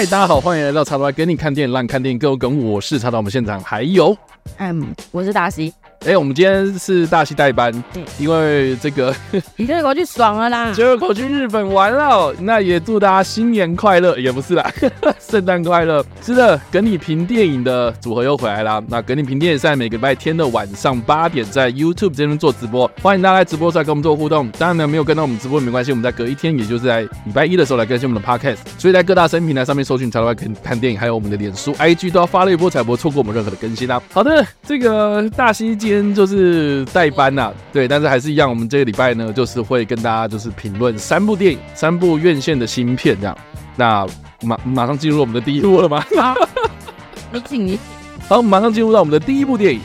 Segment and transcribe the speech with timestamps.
[0.00, 2.58] 嗨，大家好，欢迎来到叉叉给你看电影，让你看电影更有梗。
[2.64, 4.16] 我是叉叉，我们现场还有，
[4.56, 5.74] 嗯，我是达西。
[6.02, 9.14] 哎、欸，我们今天是大戏代班，对，因为这个
[9.56, 14.72] 你这个去爽了啦，就口去日本玩了，那也祝大家新年快乐，也不是啦，
[15.20, 16.02] 圣诞快乐。
[16.22, 18.82] 是的，跟你评电影的组合又回来啦。
[18.88, 24.50] 那跟你评电影在每个礼拜天的晚上八点在 YouTube 这边做直播，欢迎大家来直播来跟我们做互动。
[24.52, 28.60] 当然呢，没有跟到我们直播也没关系，我们在隔一天，也就是在礼拜一的时候来更新我们的 Podcast。
[28.78, 34.00] 所以在各大声音平台上面搜寻“叉叉看看电影”，还有我们的脸书、IG 都要发了一波，才不会错过我们任何的更新啦。
[34.14, 36.84] 好的，这个大 C 今天就是。
[36.92, 43.36] 代班呐、啊，对，但是还是一样，我们这个礼拜呢，就是会跟大家就是评论三部电影，三部院线的新片这样。
[43.76, 44.06] 那
[44.42, 46.02] 马马上进入我们的第一部了吗？
[47.32, 47.78] 你请你
[48.28, 49.80] 好，马上进入到我们的第一部电影。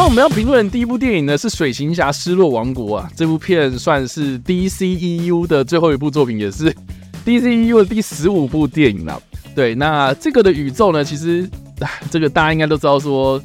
[0.00, 3.10] 我们要评论的第一部电影呢，是《水行侠：失落王国》啊。
[3.14, 6.74] 这部片算是 DCEU 的最后一部作品，也是
[7.26, 9.20] DCEU 的第十五部电影了。
[9.54, 11.48] 对，那这个的宇宙呢，其实
[12.10, 13.42] 这个大家应该都知道，说，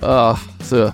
[0.00, 0.92] 呃，是。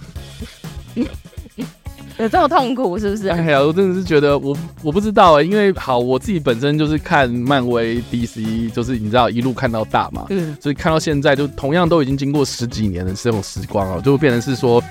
[2.19, 3.29] 有这么痛苦是不是？
[3.29, 14.83] 哎呀，我真的是觉得我我不知道哎、欸，因为好，我自己本身就是看漫威 DC，就是你知道一路看到大嘛，嗯，所以看到现在就同样都已经经过十几年的这种时光了，就会变成是说，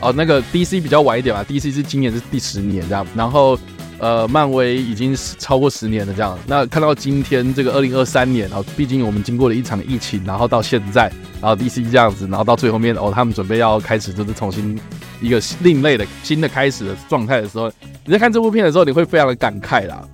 [0.00, 3.58] 哦，那个 DC 比较晚一点嘛，DC 是今年是第十年这样，然后
[3.98, 14.78] 呃，漫威已经超过十年了这样，那看到今天这个二零二三年啊，毕竟我们经过了一场疫情，然后到现在，然后 DC 这样子，然后到最后面哦，他们准备要开始就是重新。
[15.18, 17.72] 一个另类的新的开始的状态的时候，
[18.04, 20.06] 你在看这部片的时候，你会非常的感慨啦，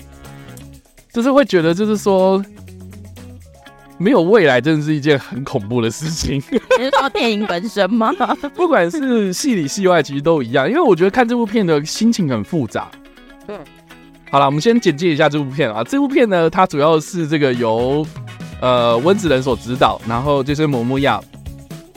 [1.12, 2.40] 就是会觉得，就是说，
[3.98, 6.40] 没有未来，真的是一件很恐怖的事情。
[6.78, 8.12] 你是说电影本身吗？
[8.54, 10.68] 不管是戏里戏外，其实都一样。
[10.68, 12.88] 因为我觉得看这部片的心情很复杂。
[13.46, 13.56] 对，
[14.30, 15.82] 好了，我们先简介一下这部片啊。
[15.84, 18.06] 这部片呢，它主要是这个由
[18.60, 21.20] 呃温子仁所指导，然后就是·摩莫亚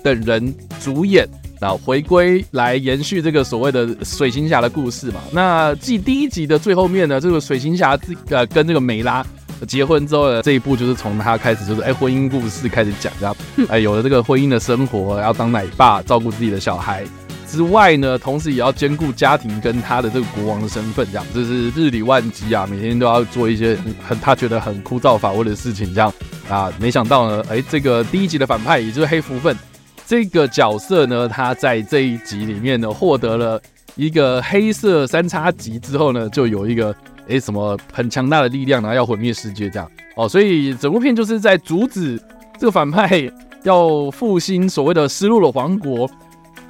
[0.03, 1.28] 等人主演。
[1.61, 5.22] 然后回归来延续这个所谓的水行侠的故事嘛。
[5.31, 9.25] 那继第一集的最后面呢，这个水行侠这呃跟这个梅拉
[9.66, 13.35] 结婚之后呢，这一部就是从他开始就是哎婚姻故事开始讲，这样
[13.69, 17.06] 哎有了这个婚姻的生活，要当奶爸，照顾自己的小孩
[17.47, 26.11] 之外呢，同时也要兼顾家庭跟他的这个国王的身份，这样就是日理万机啊，每天都要做一些很他觉得很枯燥乏味的事情，这样。
[26.50, 29.57] 啊，没想到呢，哎这个第一集的反派也就是黑福分。
[30.06, 33.59] 这个角色呢，他在这一集里面呢，获得了
[33.95, 36.95] 一个黑色三叉戟之后呢，就有一个
[37.27, 39.89] 诶什么很强大的力量，然后要毁灭世界这样。
[40.16, 42.22] 哦，所以整部片就是在阻止
[42.59, 43.27] 这个反派
[43.63, 46.07] 要复兴所谓的失落的王国，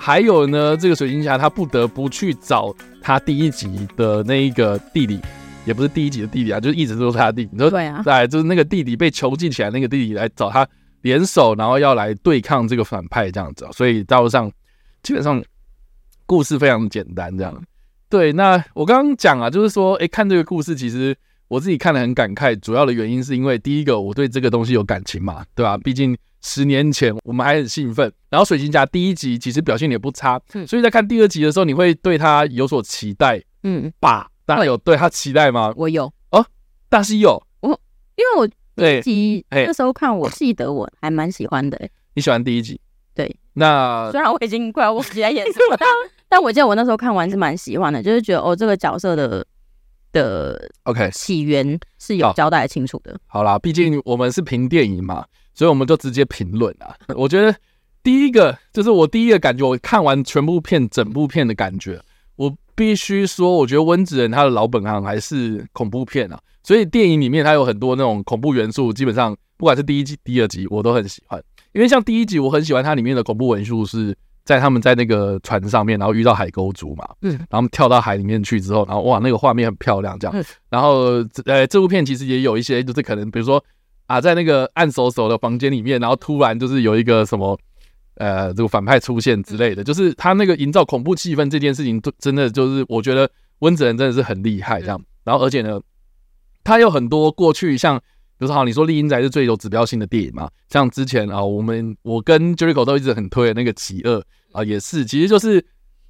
[0.05, 2.71] 还有呢，这个水晶侠他不得不去找
[3.01, 5.19] 他第一集的那一个弟弟，
[5.65, 10.67] 也不是第一集的弟弟啊，就是一直都是他的弟弟，你说对啊，对，就是那个弟弟被囚禁起来那个弟弟来找他。
[11.01, 14.51] 联手，然后要来对抗这个反派，这样子，所以道路上
[15.03, 15.43] 基本上
[16.25, 17.63] 故事非常简单，这样。
[18.09, 21.15] 对，那我刚刚讲啊，就是说，哎，看这个故事，其实
[21.47, 25.77] 我自己看的很感慨，主要的原因是因为第一个，我对这个东西有感情嘛，对吧？
[25.77, 34.29] 毕竟十年前我们还很兴奋，然后水行侠第一集其实表现也不差，所以在看第二集的时候，你会对他有所期待，嗯，吧？
[34.45, 35.73] 当然有对他期待吗？
[35.75, 36.45] 我有哦，
[36.87, 37.69] 大西有，我
[38.15, 38.49] 因为我。
[38.77, 41.79] 第一集那时候看，我记得我还蛮喜欢的。
[42.13, 42.77] 你喜欢第一集？
[43.13, 45.87] 对，那虽然我已经快要忘记在演什么，但
[46.27, 49.47] 但我记得我那时候看完是蛮喜欢的，就是觉得哦，这个角色的
[50.11, 53.17] 的 OK 起源是有交代清楚的。
[53.27, 55.25] 好啦，毕竟我们是评电影嘛，
[55.55, 56.93] 所以我们就直接评论啊。
[57.17, 57.55] 我觉得
[58.03, 61.99] 第一个就是我第一个感觉，我看完全部片整部片的感觉，
[62.35, 66.39] 我必须说，我觉得温子仁他的老本行还是恐怖片啊。
[66.61, 71.39] 所以电影里面它有很多那种恐怖元素，基本上不管是第一集、第二集，我都很喜欢。
[71.73, 80.43] 因为像第一集，我很喜欢它里面的恐怖元素是在他们在那个船上面，然后遇到海沟族嘛，嗯，然后跳到海里面去之后，然后哇，那个画面很漂亮，这样。
[80.71, 83.63] 然后呃，这部片其实也有一些，就是可能比如说
[84.07, 87.57] 啊，在那个暗飕飕的房间里面，然后突然就是有一个什么
[88.15, 93.29] 呃，这个反派出现之类的，就是他那个营造恐怖气氛这件事情，真的就是我觉得
[93.59, 95.01] 温子仁真的是很厉害，这样。
[95.23, 95.79] 然后而且呢。
[96.67, 98.03] 他有很多过去，像比
[98.39, 100.49] 如说，好，你说《丽英宅》是最有指标性的电影嘛？
[100.67, 104.19] 像之前啊，我们我跟 Jericho 都一直很推的那个《疾厄》
[104.51, 105.63] 啊，也是，其实就是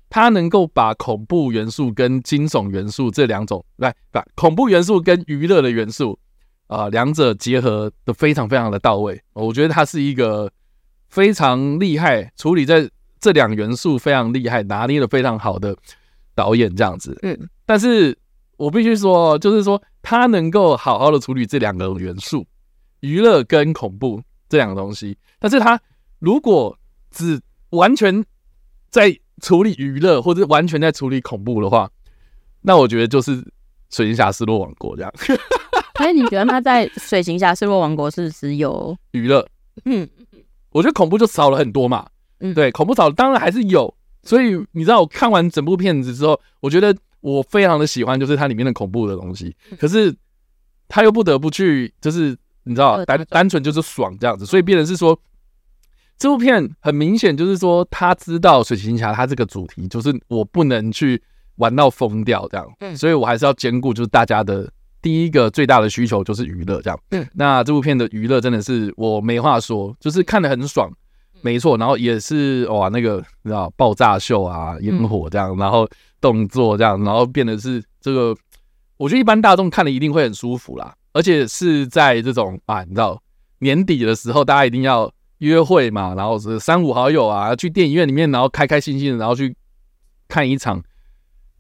[0.09, 6.17] 他能够把恐怖元素跟惊悚元素这两种来把恐怖元素跟娱乐的元素
[6.67, 9.21] 啊，两者结合的非常非常的到位。
[9.33, 10.51] 我觉得他是一个
[11.07, 12.89] 非常厉害，处理在
[13.19, 15.75] 这两元素非常厉害，拿捏的非常好的
[16.33, 17.17] 导演这样子。
[17.21, 18.17] 嗯，但是
[18.57, 22.45] 我必须说，就是说他能够好好的处理这两个元素，
[23.01, 25.17] 娱乐跟恐怖这两个东西。
[25.39, 25.79] 但是他
[26.19, 26.77] 如果
[27.11, 27.39] 只
[27.69, 28.23] 完全
[28.89, 31.89] 在处理娱乐，或者完全在处理恐怖的话，
[32.61, 33.41] 那我觉得就是
[33.89, 35.13] 《水行侠失落王国》这样。
[35.97, 39.47] 所以你觉得他在《水行侠失落王国》是只有娱乐？
[39.85, 40.07] 嗯，
[40.71, 42.05] 我觉得恐怖就少了很多嘛。
[42.39, 43.93] 嗯，对，恐怖少了，当然还是有。
[44.23, 49.55] 所以你知道，我看完整部片子之后，我觉得我非常的喜欢，就是它里面的恐怖的东西。
[49.79, 50.13] 可是
[50.89, 54.45] 他又不得不去，就是你知道，单单纯就是爽这样子。
[54.45, 55.17] 所以变成是说，
[56.17, 61.21] 这部片很明显就是说，他知道水行侠他这个主题就是我不能去
[61.55, 62.67] 玩到疯掉这样。
[62.79, 64.69] 嗯，所以我还是要兼顾就是大家的。
[65.05, 66.99] 第一个最大的需求就是娱乐，这样。
[67.11, 70.91] 嗯，那这部片的娱乐真的是我没话说，就是看得很爽，
[71.43, 71.77] 没错。
[71.77, 75.87] 然后也是哇，那个你知道爆炸秀啊，烟火这样，然后
[76.19, 78.35] 动作这样，然后变得是这个，
[78.97, 80.95] 我觉得一般大众看了一定会很舒服啦。
[81.13, 83.21] 而且是在这种啊，你知道
[83.59, 89.55] 年底的时候，大家一定要约会嘛，然后是三五好友啊，去电影院里面，然后开开心心的，然后去
[90.27, 90.83] 看一场。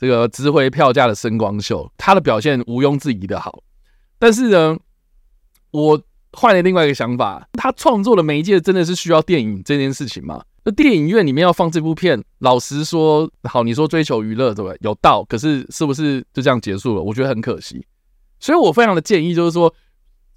[0.05, 3.63] 这个值回票价的声光秀，他的表现毋庸置疑的好。
[4.19, 4.77] 但是呢，
[5.71, 5.99] 我
[6.31, 10.43] 换了另外一个想法，他创作的媒介真的是需要电影这件事情吗？
[10.63, 14.77] 那电影院里面要放这部片，老实说，好，你说追求娱乐对不对？
[14.81, 17.01] 有道，可是是不是就这样结束了？
[17.01, 17.83] 我觉得很可惜。
[18.39, 19.73] 所以我非常的建议，就是说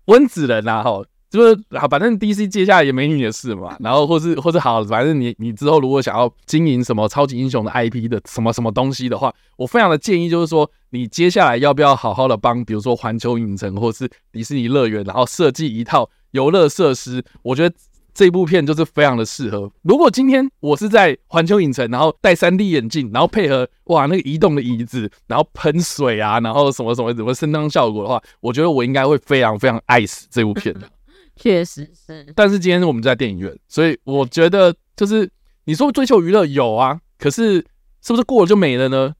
[0.06, 1.02] 温子仁啊，哈。
[1.30, 3.76] 就是啊，反正 DC 接下来也没你的事嘛。
[3.80, 17.22] 然后或是或是好，反正你你之后如果想要经营什么超级英雄的 IP 的什么什么东西的话，我非常的建议就是说，你接下来要不要好好的帮，比如说环球影城或是迪士尼乐园，然后设计一套游乐设施。
[17.42, 17.74] 我觉得
[18.14, 19.70] 这部片就是非常的适合。
[19.82, 30.88] 如果今天我是在环球影城，然后戴 3D 眼镜，然后配合哇那个移动的椅子，然后喷水啊，然后什么什么什么声光效果的话，我觉得我应该会非常非常爱死这部片的。
[31.38, 35.30] 确实是，但是今天我们在电影院，所以我觉得就是
[35.64, 37.64] 你说追求娱乐有啊，可是
[38.02, 39.14] 是不是过了就没了呢？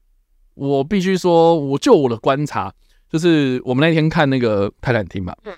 [0.53, 2.73] 我必须说，我就我的观察，
[3.09, 5.53] 就是我们那天看那个泰坦厅嘛，嗯，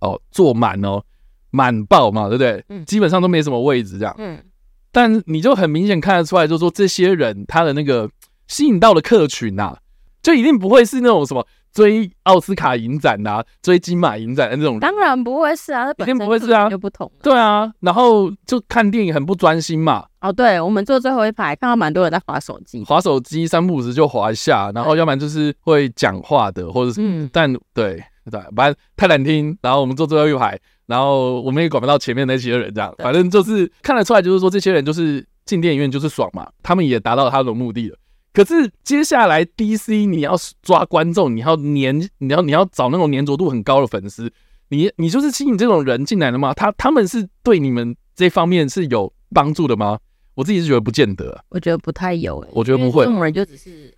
[0.00, 1.02] 哦，坐满哦，
[1.50, 2.62] 满爆嘛，对不对？
[2.68, 4.44] 嗯，基本上都没什么位置这样，嗯，
[4.92, 8.10] 但你就很明显看得出来，就是说这些人他的那个
[8.46, 9.80] 吸引到的客群啊，
[10.22, 11.46] 就一定不会是那种什么。
[11.76, 17.10] 追奥斯卡影展呐、啊，追金马影展的那种，当然不会是啊，那本身不会是啊，又不同。
[17.22, 20.06] 对啊，然后就看电影很不专心嘛。
[20.22, 29.54] 哦，对，我们坐最后一排，看到蛮多人在划手机，划手机三不五时就划一下，然后要不然就是会讲话的，或者是，嗯，但对对，反正太难听。
[29.60, 37.98] 然后我们坐最后一排，然后我们也管不到前面那些人，这样，反正就是看得出来，就是说这些人就是进电影院就是爽嘛，他们也达到他的目的了。
[38.36, 44.30] 可是接下来 DC 你要抓观众，你要粘，你要你要找那种粘着度很高的粉丝，
[44.68, 46.52] 你你就是吸引这种人进来的吗？
[46.52, 49.98] 他他们是对你们这方面是有帮助的吗？
[50.34, 53.90] 我自己是觉得不见得，我觉得不太有、欸，我觉得不会，这种人就只是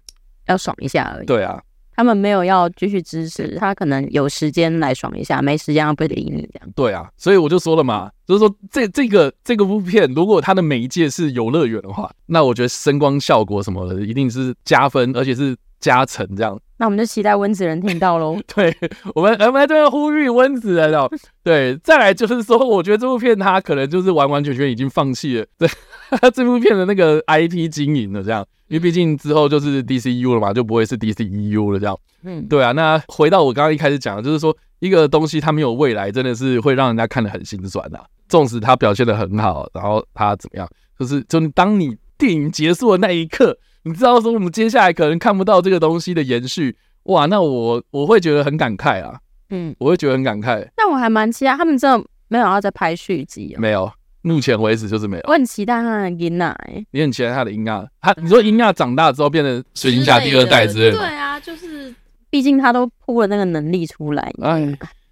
[0.47, 1.26] 要爽一下而已。
[1.26, 1.61] 对啊。
[1.99, 6.71] 他们没有要继续支持，他可能有时间来爽一下，没时间要不理你这样。
[6.76, 16.57] 对啊，所以我就说了嘛，就是说这这个这个部片，如果它的媒介是游乐园的话，那我觉得声光效果什么的一定是加分，而且是加成这样。
[16.78, 18.38] 那我们就期待温子仁听到喽。
[18.54, 18.75] 对，
[19.14, 21.08] 我们我们来这边呼吁温子仁哦。
[21.42, 25.68] 对，再来就是说，我觉得这部片它可能就是完完全全已经放弃了对
[26.32, 28.47] 这部片的那个 IP 经营了这样。
[28.68, 31.99] 因为毕竟之后就是 DCU 了嘛，就不会是 DCEU 了这样。
[32.23, 32.73] 嗯，对啊。
[32.73, 37.99] 那回到我刚刚一开始讲的，就是说一个东西它没有未来，真的是会让人家看得很心酸呐。
[38.28, 40.68] 纵使它表现得很好，然后它怎么样，
[40.99, 49.20] 就是就当你电影结束的那一刻，你知道说我们接下来可能看不到这个东西的延续，哇，那我我会觉得很感慨啊。
[49.50, 50.68] 嗯，我会觉得很感慨。
[50.76, 53.61] 但我还蛮期待他们真的没有要再拍续集哦。
[53.61, 53.90] 没有。
[54.20, 55.23] 目前为止就是没有。
[55.28, 56.54] 我很期待他的英娜，
[56.90, 57.87] 你很期待他的英娜？
[58.00, 60.99] 他你说英娜长大之后变成水晶侠第二代之类的？
[60.99, 61.94] 对啊，就是
[62.28, 64.30] 毕竟他都铺了那个能力出来。
[64.42, 64.61] 哎，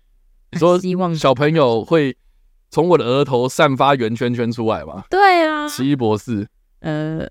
[0.51, 2.15] 你说希望小朋友会
[2.69, 5.05] 从我的额头散发圆圈圈出来吗？
[5.09, 6.47] 对啊，奇异博士，
[6.81, 7.27] 呃，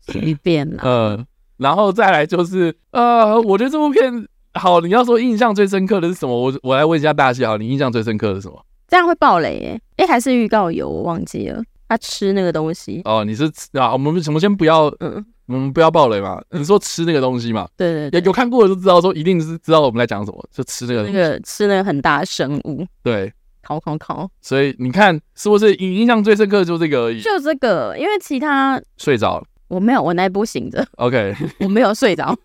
[0.00, 0.82] 随便了。
[0.86, 1.26] 嗯，
[1.58, 6.34] 然后再来就是呃，我觉得这部片好，你要说印象最深刻的是什么？
[6.34, 8.64] 我我来问一下大西，好，你印象最深刻的是什么？
[8.88, 11.62] 这样会爆雷耶、欸，诶、欸，还是预告有，我忘记了。
[11.88, 13.00] 他吃那个东西。
[13.04, 13.92] 哦，你是啊？
[13.92, 16.40] 我们我们先不要，嗯，我们不要暴雷嘛。
[16.50, 17.68] 你说吃那个东西嘛？
[17.76, 22.86] 对对，对，有有看过的都知道，说一定是知道我们在讲什么，就吃那个东西那个吃那个很大的生物。
[23.02, 24.30] 对，烤烤烤。
[24.40, 27.20] 所以你看，是不是印印象最深刻就这个而已？
[27.20, 29.44] 就这个，因为其他睡着了。
[29.68, 30.84] 我没有，我那一部醒着。
[30.96, 32.36] OK， 我没有睡着。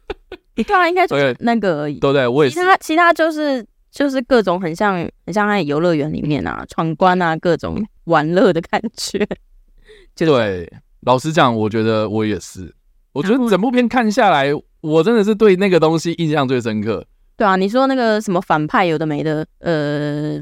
[0.54, 1.98] 对啊，应该就是那个而已。
[1.98, 2.54] 对对，我也是。
[2.56, 9.26] 其他其他就是就是各种很像很像在游乐园里面啊，闯关啊，各种玩乐的感觉。
[10.14, 12.72] 对，老实讲，我觉得我也是。
[13.12, 17.06] 我觉得整部片看下来，我真的是对那个东西印象最深刻。
[17.36, 20.40] 对啊，你说那个什么反派有的没的，呃，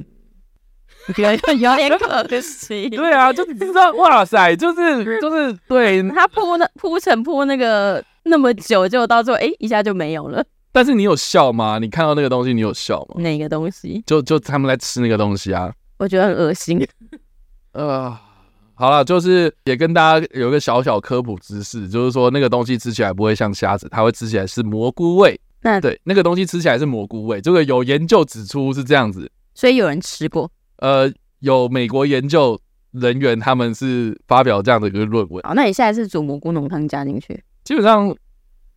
[1.08, 2.88] 有点有点可惜。
[2.90, 8.02] 对啊，就知道哇塞，就是 就是对他铺那铺成铺那个。
[8.24, 10.44] 那么久，就到最后，哎、欸，一下就没有了。
[10.70, 11.80] 但是你有笑吗？
[11.80, 13.20] 你看到那个东西，你有笑吗？
[13.20, 14.00] 哪个东西？
[14.06, 15.72] 就就他们在吃那个东西啊。
[15.98, 16.86] 我觉得很恶心。
[17.74, 18.16] 呃，
[18.74, 25.40] 好了，就是也跟大家有一个小小科普知识，就是说那个东西吃起来不会像虾子，它会吃起来是蘑菇味。
[25.62, 29.28] 那对，那个东西吃起来是蘑菇味，这个有研究指出是这样子。
[29.52, 30.48] 所以有人吃过？
[30.82, 31.08] 呃，
[31.38, 32.60] 有美国研究
[32.90, 35.40] 人员他们是发表这样的一个论文。
[35.44, 37.40] 好，那你现在是煮蘑菇浓汤加进去？
[37.62, 38.12] 基本上，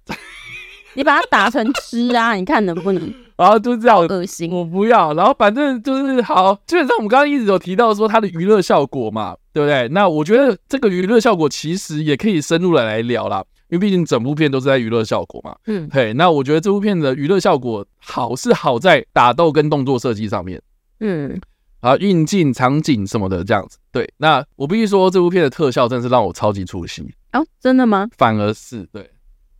[0.93, 3.11] 你把它打成汁啊，你看能不能？
[3.35, 5.15] 然后就这样恶心，我不要。
[5.15, 9.87] 然后反正就是好，基本上我们刚刚一直有提到说它的娱乐效果嘛，对不对？
[9.89, 15.55] 那我觉得这个娱乐效果其实也可以深入的来聊啦，因为毕竟整部片都是在娱乐效果嘛。
[15.65, 20.61] 嗯，嘿，那我觉得这部片的娱乐效果好是好在打斗跟动作设计上面。
[21.01, 21.37] 嗯，
[21.85, 23.77] 啊，运镜场景什么的这样子。
[23.91, 27.07] 对，那我必须说这部片的特效真的是让我超级出戏。
[27.33, 28.09] 哦，真的吗？
[28.17, 29.07] 反而是对，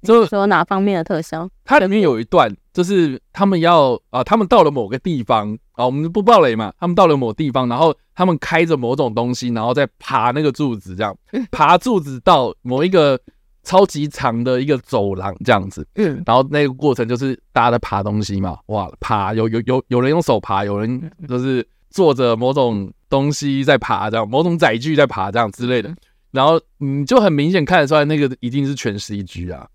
[0.01, 1.47] 就说哪方面的特效？
[1.63, 6.73] 它里面有一段，就是他们要啊，他们到了某个地方啊，我们不暴雷嘛。
[6.79, 11.15] 他们到了某地方，然后他们开着某种东西，然后再爬那个柱子，这样
[11.51, 13.19] 爬柱子到某一个
[13.61, 15.87] 超级长的一个走廊，这样子。
[15.93, 25.93] 嗯，然后那个过程就是大家在爬东西嘛，哇，爬有有有有人用手爬，有人就是坐着某种东西在爬，这样某种载具在爬，这样之类的。
[26.31, 29.67] 然后你就很明显看得出来，那个一定是全 CG 啊。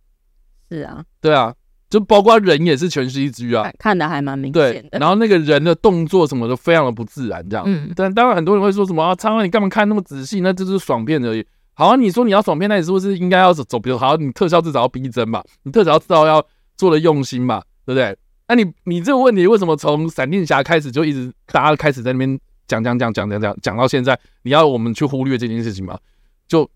[0.69, 1.55] 是啊，对啊，
[1.89, 4.99] 就包括人也是全 CG 啊，看的还蛮明显的。
[4.99, 7.65] 然后那个人的动作什么都非常的不自然，这样。
[7.67, 7.91] 嗯。
[7.97, 10.41] 但当然很多人会说什么啊，苍苍你干嘛看那么仔细？
[10.41, 11.45] 那就是爽片而已。
[11.73, 13.79] 好啊，你说你要爽片，那你是不是应该要走？
[13.79, 16.45] 比如好，你特效至少要逼真吧，你特效至少要
[16.77, 18.17] 做的用心吧，对不对？
[18.51, 24.19] 那你你这个问题为什么从闪电侠开始就一直大家开始在那边讲讲讲讲讲讲讲到现在？
[24.43, 25.97] 你要我们去忽略这件事情吗？
[26.49, 26.69] 就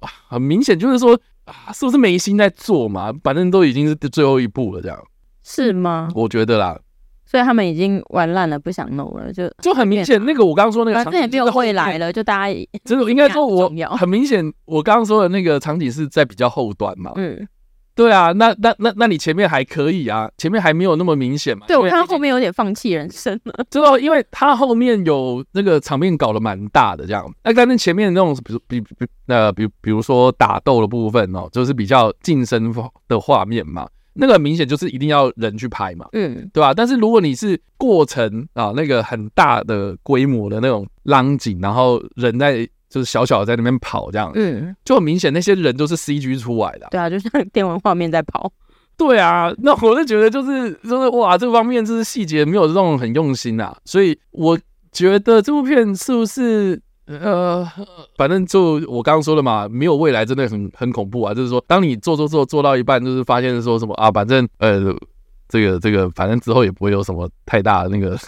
[0.00, 1.12] 很明显，就是说
[1.44, 3.12] 啊，是不是没心在做嘛？
[3.22, 4.98] 反正都已经是最后一步了，这样
[5.42, 6.08] 是吗？
[6.14, 6.80] 我觉得啦，
[7.26, 10.24] 所以他们已经玩烂了，不想弄了，就就很明显。
[10.24, 17.46] 那个我刚刚说那个场景也没有会来了，就大家真的应该说，我很明显，我刚刚说的那个场景是在比较后端嘛，嗯。
[17.94, 21.66] 对啊，那那那那你前面还可以啊，前面还没有那么明显嘛。
[21.66, 23.64] 对，我看到后面有点放弃人生了。
[23.70, 27.30] 知道，因为他后面有那个场面搞得蛮大的这样。
[27.44, 32.72] 那但是前面那种，比如比比呃比比如说打斗的部分哦，就是比较近身
[33.08, 36.72] 的画面嘛，那个明显就是一定要人去拍嘛，嗯，对吧？
[36.72, 42.68] 但是如果你是过程啊，那个很大的规模的那种浪景，然后人在。
[42.92, 48.52] 就是小小的在那边跑这样，嗯，就很明显那些人都是 CG 出来的，对啊，就像电玩画面在跑，
[48.98, 54.58] 对啊，那我就觉得就是就是哇，这方面就是细节没有这种很用心啊，所以我
[54.92, 57.66] 觉得这部片是不是呃，
[58.18, 64.94] 反正就我刚刚说的嘛，没有未来真的很很恐怖啊，就是说当你做做做做到一半，就是发现说什么啊，反正呃，
[65.48, 68.18] 这个这个反正之后也不会有什么太大的那个。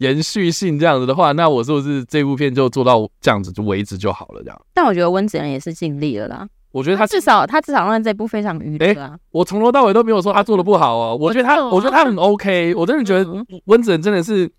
[0.00, 4.42] 延续性这样子的话，那我是不是这部片就做到这样子就为止就好了？
[4.42, 4.60] 这样。
[4.72, 6.48] 但我觉得温子仁也是尽力了啦。
[6.72, 9.18] 我觉得他至少他至少让这部非常娱乐啊。
[9.30, 11.16] 我从头到尾都没有说他做的不好哦。
[11.20, 12.74] 我觉得他，我觉得他很 OK。
[12.74, 13.30] 我真的觉得
[13.66, 14.50] 温子仁真的是，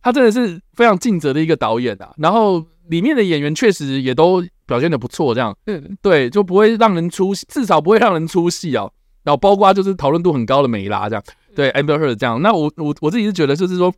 [0.00, 2.14] 他真的是非常尽责的一个导演啊。
[2.16, 5.54] 然后里面的演员确实也都表现的不错，这样。
[5.66, 5.98] 嗯。
[6.00, 8.90] 对，就不会让人出戏，至少不会让人出戏哦。
[9.24, 11.22] 然后包括就是讨论度很高的梅拉这样，
[11.54, 12.40] 对，Amber Heard 这样。
[12.40, 13.92] 那我我我自己是觉得就是说。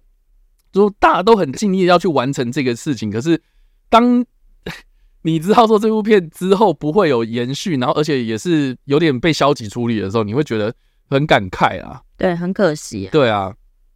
[0.72, 3.40] 说大家都很尽力要去完成这个事情，可是
[3.88, 4.24] 当
[5.22, 10.72] 你知道说这部片之后不会有延续，然后而且也是有点被消极处理的时候，你会觉得
[11.10, 12.00] 很感慨啊。
[12.16, 13.10] 对，很可惜啊。
[13.10, 13.52] 对啊，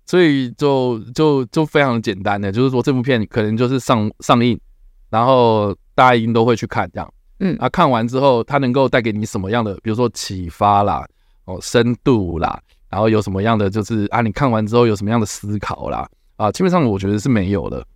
[0.07, 4.59] 所以就就就非常简单的，就是说这部片可能就是上上映，
[5.11, 7.15] 然后大家一定都会去看这样。
[7.39, 11.07] 嗯啊，看完之后它能够带给你什么样的，比如说启发啦，
[11.45, 16.09] 哦，深度啦，然后有什么样的就是啊，你看完之后有什么样的思考啦。
[16.43, 17.87] 啊，基本上我觉得是没有的，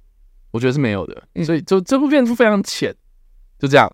[0.53, 2.95] 我觉得是没有的，所以就这部片是非常浅，
[3.59, 3.91] 就这样，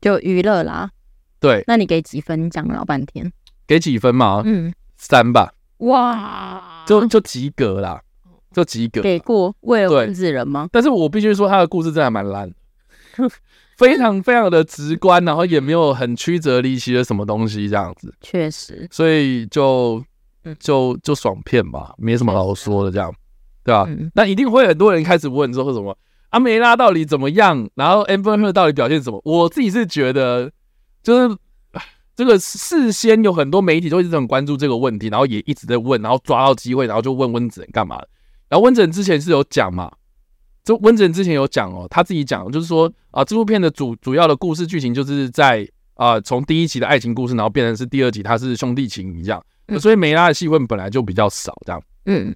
[0.00, 0.90] 就娱乐啦。
[1.40, 2.48] 对，那你给几分？
[2.48, 3.32] 讲了老半天，
[3.66, 4.42] 给几分嘛？
[4.44, 5.52] 嗯，三吧。
[5.78, 8.00] 哇，就就及格啦，
[8.52, 9.02] 就及格。
[9.02, 10.68] 给过为了温子人吗？
[10.72, 12.50] 但是我必须说，他的故事真的蛮烂，
[13.76, 18.14] 非常非常的直观，然后也没有很曲折离奇的什么东西这样子。
[18.22, 20.02] 确实，所以就
[20.58, 23.14] 就就爽片吧，没什么好说的这样，
[23.66, 23.86] 对吧？
[24.14, 25.98] 那一定会很多人开始问说什么
[26.30, 29.20] 阿梅拉到底怎么样，然后 Amber Heard 到底表现什么？
[29.26, 30.50] 我自己是觉得。
[31.02, 31.36] 就是
[32.16, 37.94] 这个事先有很多媒体都一直很关注这个问题，然后也一直在问，然后抓到机会，然后就问温子仁干嘛。
[38.48, 39.88] 然后温子仁之前是有讲嘛，
[40.64, 49.40] 就温子仁之前有讲哦，他自己讲就是说啊，这部片的主主要的故事剧情就是在啊，从第一集的爱情故事，然后变成是第二集他是兄弟情一样，
[49.78, 51.80] 所以梅拉的戏份本来就比较少这样。
[52.06, 52.34] 嗯，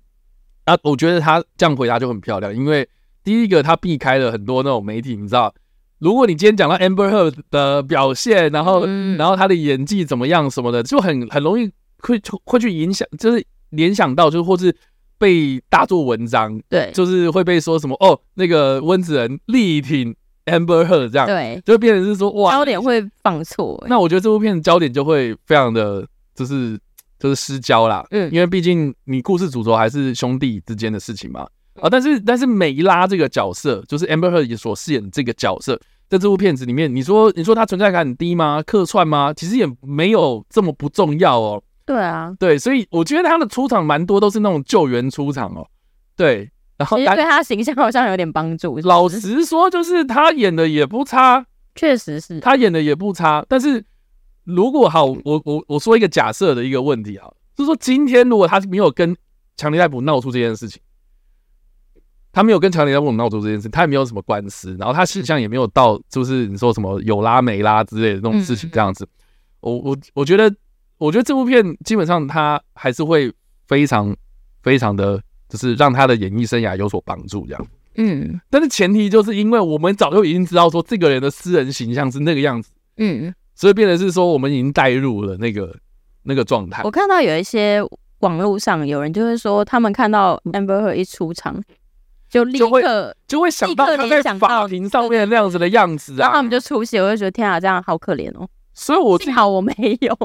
[0.67, 2.89] 那我觉得他这样回答就很漂亮，因为
[3.25, 5.53] 第一个他避开了很多那种媒体，你知道。
[5.99, 14.75] 如果你今天讲到 Amber Heard 的表现，然后，嗯、然后他的演技怎么样什么的，就很很容易会会去影响，就是联想到，就或是
[15.19, 23.87] 被大做文章，对，就是会被说什么哦，那个温子仁力挺 Amber Heard 这样，对，就会变成是说哇，焦点会放错，欸。
[23.91, 26.81] 那我觉得这部片的焦点就会非常的，就是
[27.21, 31.47] 就是私交啦，嗯，因为毕竟你故事主轴还是兄弟之间的事情嘛。
[31.81, 38.63] 啊，但是但是梅拉这个角色，就是 Amber Heard 所饰演的这个角色，在这部片子里面，你说你说他存在感很低吗？
[38.67, 39.33] 客串吗？
[39.33, 41.63] 其实也没有这么不重要哦。
[41.87, 45.67] 对啊，对，所以我觉得他的出场蛮多都是那种救援出场哦。
[46.17, 48.79] 对，然后其实对他形象好像有点帮助。
[48.81, 53.45] 老实说，就是他演的也不差，确实是他演的也不差。
[53.49, 53.83] 但是
[54.45, 59.17] 如果好，我我我说一个假设的一个问题啊，就是说今天如果他没有跟
[59.57, 60.81] 强尼戴普闹出这件事情。
[62.33, 69.05] 他没有跟强尼戴普闹出这件事，他也没有什么官司，然后他形象也没有到，就是你说什么有拉没拉之类的那种事情这样子。
[69.59, 70.55] 我我我觉得，
[70.99, 73.33] 我觉得这部片基本上他还是会
[73.67, 74.17] 非常
[74.63, 77.67] 非常的，就是让他的演艺生涯有所帮助这样。
[77.97, 85.77] 嗯，但是前提就是因为我们早就已经知道说这个人的私人形象是那个样子，嗯，所以变成是说我们已经带入了那个
[86.23, 86.81] 那个状态。
[86.83, 87.83] 我看到有一些
[88.21, 91.63] 网络上有人就是说，他们看到 Amber Heard 一出场。
[92.31, 98.49] 就立刻就会想到他在法庭上面那样子的样子啊，然后他们就出戏，我就觉得天啊，这样好可怜哦。
[98.73, 100.17] 所以我幸好我没有，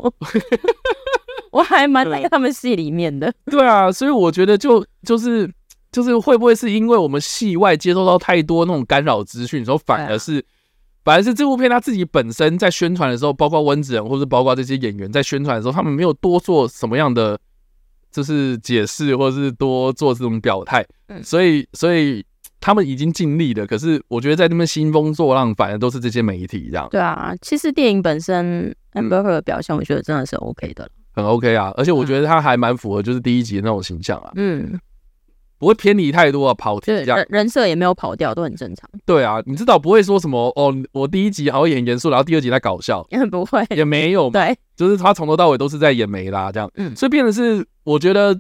[1.49, 3.33] 我还蛮在他们戏里面的。
[3.49, 5.51] 对啊，所以我觉得就就是
[5.91, 10.45] 就是会不会是因为我们戏外接收到太多那种干扰资讯，说反而是
[11.05, 17.39] 反而是这部片他自己本身在宣传的时候，包括温子仁或者包括这些演员在宣传的时候，他们没有多做什么样的。
[18.11, 20.85] 就是解释，或者是多做这种表态，
[21.21, 22.25] 所以所以
[22.61, 23.67] 他们已经尽力了。
[23.67, 26.87] 可是我觉得在那边兴风作浪，反而都是这些媒体这样。
[26.89, 31.73] 对啊，其实电影本身 Amber 的表现，我觉得真的是 OK 的，很 OK 啊。
[31.75, 34.31] 而且我觉得他还蛮符合就是第一集的那种形象啊。
[34.35, 34.79] 嗯。
[35.57, 38.89] 不会偏离太多啊，跑题这样，人人设也没有跑掉，都很正常。
[39.05, 48.39] 对啊，你知道不会说什么哦，我第一集好像演严肃，然后第二集在搞笑，也 不会，也没有，对，就是他从头到尾都是在演梅啦这样，嗯，所以变的是，我觉得，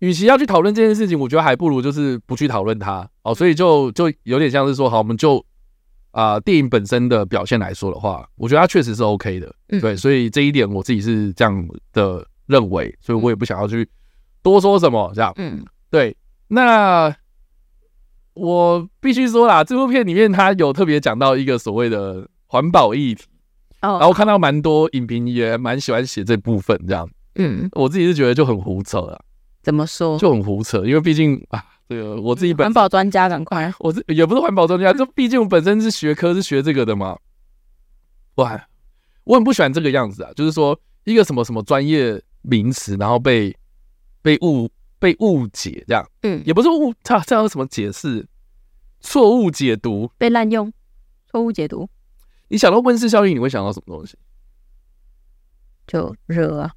[0.00, 3.08] 与其要去讨论这件事情，我觉得还不如就是不去讨论它。
[3.22, 5.38] 哦，所以就就有点像是说，好，我们就
[6.10, 13.88] 啊、呃，电影本身的表现来说的话，我觉得它确实是 OK 的，嗯、对，所以这一点我自己是这样的认为，所以我也不想要去
[14.42, 16.16] 多说什么这样，嗯，对。
[16.52, 17.14] 那
[18.34, 23.24] 我必须说啦，这部片里面它有特别讲到一个所谓的环保议题，
[23.82, 29.20] 哦，然后看到蛮多影评也蛮喜欢写这部分这样，嗯，我自己是觉得就很胡扯啊。
[29.62, 30.18] 怎么说？
[30.18, 37.16] 就很胡扯，因为毕竟啊，这个我自己本环保专家赶快，我这也不是环保专家，就毕竟我本身是学科是学这个的嘛，
[38.36, 38.60] 哇，
[39.22, 43.56] 我很不喜欢这个样子啊，就是说一个什么什么专业名词，然后被
[44.20, 44.68] 被误。
[45.00, 48.28] 被误解这样，嗯，也不是误，这这要什么解释？
[49.00, 50.70] 错误解读，被滥用，
[51.26, 51.88] 错误解读。
[52.48, 54.16] 你想到温室效应，你会想到什么东西？
[55.86, 56.72] 就热啊。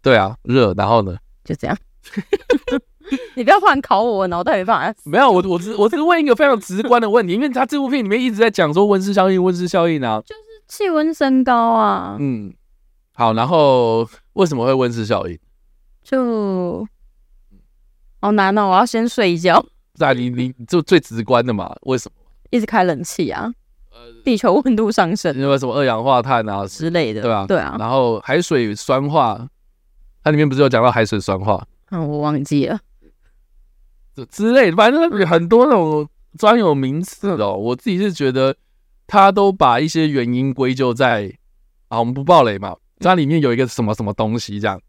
[0.00, 0.72] 对啊，热。
[0.74, 1.18] 然后呢？
[1.44, 1.76] 就这样。
[3.34, 5.00] 你不要突然考我，脑袋没办法。
[5.04, 12.16] 没有，我我只我只是问一个非常直观的问题， 因为他这部片里面一直在讲说温室效应，温室效应啊，就是气温升高啊。
[12.20, 12.54] 嗯，
[13.14, 15.36] 好，然后为什么会温室效应？
[16.04, 16.86] 就。
[18.20, 18.68] 好难哦！
[18.68, 19.64] 我要先睡一觉。
[19.94, 21.74] 在你你就最直观的嘛？
[21.82, 22.14] 为什么？
[22.50, 23.52] 一直开冷气啊？
[24.24, 27.46] 地球温度上升，因为什么二氧化碳啊之类的，对吧？
[27.46, 27.76] 对啊。
[27.78, 29.48] 然后海水酸化，
[30.22, 31.66] 它里面不是有讲到海水酸化？
[31.90, 32.78] 嗯，我忘记了。
[34.14, 37.54] 这之类的，反正很多那种专有名词哦。
[37.54, 38.56] 我自己是觉得
[39.06, 41.32] 他都把一些原因归咎在
[41.88, 44.80] 啊，我们不爆雷嘛，它里面有一个什么什么东西这样，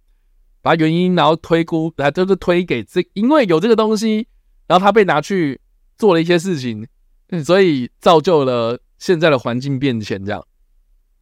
[0.62, 4.28] 把原因然后推估，来就是推给这，因为有这个东西，
[4.68, 5.60] 然后他被拿去
[5.98, 6.88] 做了一些事情，
[7.30, 10.46] 嗯，所以造就了现在的环境变迁这样，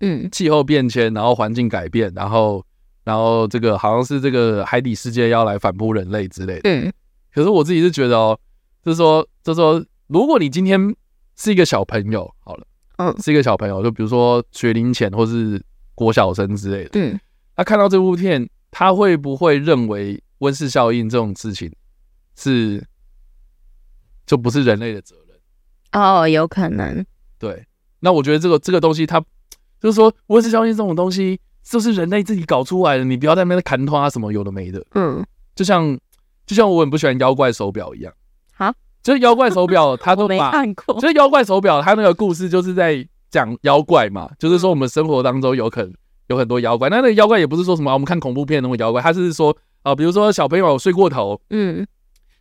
[0.01, 2.65] 嗯，气候变迁，然后环境改变，然后
[3.03, 6.91] 然后这个好像是这个海底世界要来反扑人类之类的，嗯，
[7.33, 8.39] 可是我自己是觉得哦，
[8.83, 10.95] 就是说就是说，如果你今天
[11.35, 12.65] 是一个小朋友，好了。
[13.01, 15.63] 嗯，是一个小朋友，就比如说学龄前或是
[15.95, 16.89] 国小生之类的。
[16.95, 17.17] 嗯，
[17.55, 21.71] 他看到这部片，他会不会认为温室效应这种事情
[22.35, 22.85] 是
[24.25, 26.01] 就不是人类的责任？
[26.01, 27.05] 哦，有可能。
[27.37, 27.65] 对，
[27.99, 29.19] 那我觉得这个这个东西，它
[29.79, 33.03] 就是说温室效应这种东西，就是人类自己搞出来的。
[33.03, 34.85] 你不要在那边砍他什么有的没的。
[34.95, 35.97] 嗯，就像
[36.45, 38.13] 就像我很不喜欢妖怪手表一样。
[38.53, 38.73] 好。
[39.01, 40.99] 就是妖怪手表， 他都把，没看过。
[40.99, 45.93] 就是妖怪手表，它那个故事就是在讲妖怪嘛，就是说我们生活当中有可能
[46.29, 46.89] 有很多妖怪。
[46.89, 51.85] 那那个妖怪也不是说什么我们看恐怖片那种妖怪，他是说啊，比如说小朋友睡过头，嗯，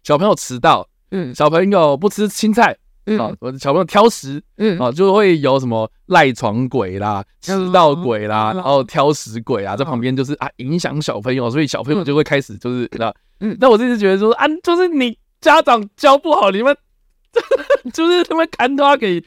[0.03, 15.19] 小朋友迟到，嗯，小朋友不吃青菜，嗯，啊，小朋友挑食，嗯，啊，就会有什么赖床鬼啦、迟到鬼啦，然后挑食鬼啊，在旁边就是啊影响小朋友，所以小朋友就会开始就是那，嗯，那我自己觉得说啊，就是你。
[15.41, 16.77] 家长教不好，你们
[17.95, 19.23] 就是他们砍他给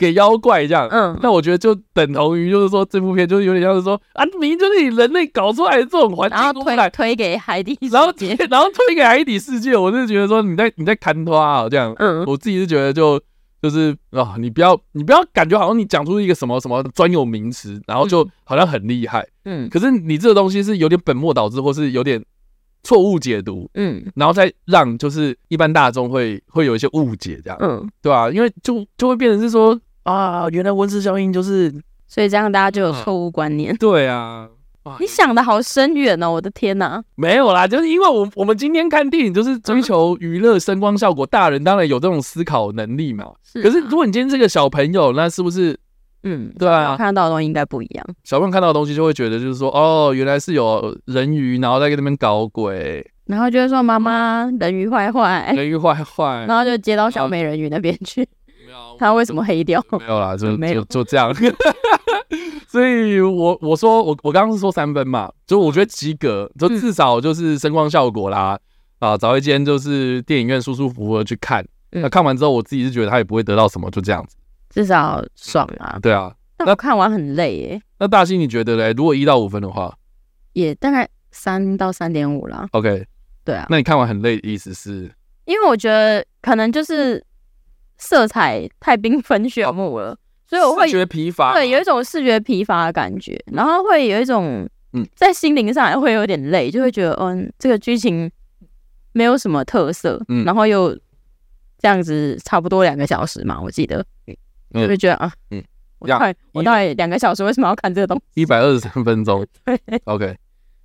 [0.00, 13.20] 给妖怪这样，嗯，那我觉得就等同于就是说这部片就是有点像是说啊，明明就是你人类搞出来的这种环境， 然后推推给海底世界，然后然后推给海底世界，我是觉得说你在你在砍他啊这样，嗯，我自己是觉得就
[13.60, 22.24] 就是啊，你不要你不要感觉好像你讲出一个什么什么专有名词，然后就好像很厉害，嗯，可是你这个东西是有点本末倒置，或是有点。
[22.82, 28.30] 错误解读，嗯，然后再让就是一般大众会会有一些误解，这样，嗯，对吧？
[28.30, 31.72] 因为就就会变成是说啊，原来温室效应就是，
[32.06, 33.74] 所以这样大家就有错误观念。
[33.76, 34.48] 对啊，
[34.98, 37.02] 你想的好深远哦，我的天哪！
[37.16, 43.26] 没有啦，就是因为我我们今天看电影就是追求娱乐、声光效果，大人当然有这种思考能力嘛。
[43.44, 45.78] 是，可是如果你今天是个小朋友，那是不是？
[46.22, 48.06] 嗯，对啊，看到的东西应该不一样。
[48.24, 58.26] 小朋友看到的东西就会觉得，就是说，哦，原来是有人鱼，然后在那边搞鬼，然后就会说妈妈，人鱼坏坏，人鱼坏坏，然后就接到小美人鱼那边去。
[59.00, 59.82] 他为什么黑掉？
[59.98, 61.34] 没有啦，就 就就这样。
[62.68, 68.58] 所以我我说我我刚刚是说三分嘛，就我觉得及格，就至少就是声光效果啦，
[68.98, 71.66] 啊，找一间就是电影院舒舒服服的去看。
[71.92, 74.36] 那看完之后，我自己是觉得他也不会得到什么，就这样子。
[74.68, 75.98] 至少爽啊！
[76.00, 77.82] 对啊，那看完很累耶。
[77.98, 78.92] 那大兴你觉得嘞？
[78.92, 79.92] 如果一到五分的话，
[80.52, 82.68] 也大概三到三点五了。
[82.72, 83.04] OK，
[83.44, 83.66] 对啊。
[83.70, 85.10] 那你看完很累的意思是？
[85.46, 87.24] 因为我觉得可能就是
[88.00, 91.52] 色彩太缤纷炫目了，所以我会视觉疲乏。
[91.52, 98.28] 对，有一种视觉疲乏的感觉，然后会有一种嗯，在心灵上还会有点累，就会觉得嗯，这个剧情
[99.12, 100.92] 没有什么特色，嗯，然后又
[101.78, 104.04] 这样子差不多两个小时嘛，我记得。
[104.72, 105.60] 就会觉得啊，嗯，
[105.98, 108.42] 我快，我大概两个小时，为什么要看这个东西？
[108.42, 109.44] 一百二十三分钟。
[109.66, 110.36] 对，OK。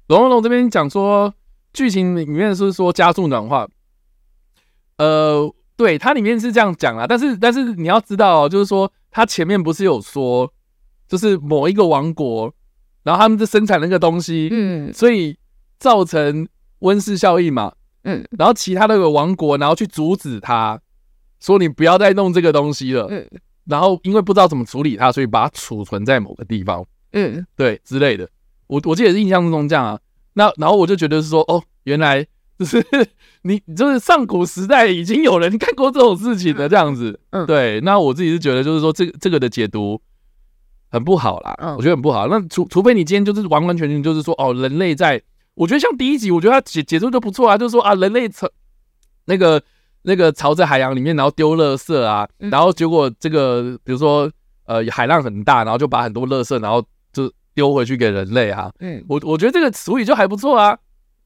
[0.08, 1.32] 龙龙龙这边讲说，
[1.72, 3.68] 剧情里面是说加速暖化。
[4.98, 10.52] 呃，对，它里面是这样讲啦，但是但是你要知道，就是说它前面不是有说，
[11.08, 12.54] 就是某一个王国，
[13.04, 15.38] 然后他们在生产那个东西，嗯，所以
[15.78, 16.48] 造成
[16.80, 20.80] 温室效应嘛，嗯，然后其他那个王国，然后去阻止他，
[21.40, 23.28] 说你不要再弄这个东西了，嗯。
[23.68, 28.30] 然后因为不知道怎么处理它，所以把它储存在某个地方，嗯，对之类的。
[28.68, 30.00] 我我记得是印象中这样啊。
[30.34, 32.24] 那然后我就觉得是说，哦，原来
[32.58, 32.86] 就是
[33.44, 37.82] 你就是上古时代已经有人干过这种事情的这样子，嗯，对。
[37.82, 40.02] 那我自己是觉得就是说，这个这个的解读
[40.90, 42.28] 很不好啦，嗯，我觉得很不好。
[42.28, 45.22] 那除除非你今天就是完完全全就是说，哦，人类在，
[45.56, 48.50] 我觉得像第一集，我觉得他解解读就不错啊，就是说啊，人类从
[49.26, 49.62] 那个。
[50.08, 54.32] 那个朝着海洋里面，然后丢垃圾啊，然后结果这个比如说
[54.66, 56.80] 呃海浪很大，然后就把很多垃圾然后
[57.12, 58.72] 就丢回去给人类啊。
[58.82, 60.78] 嗯，我我觉得这个俗语就还不错啊。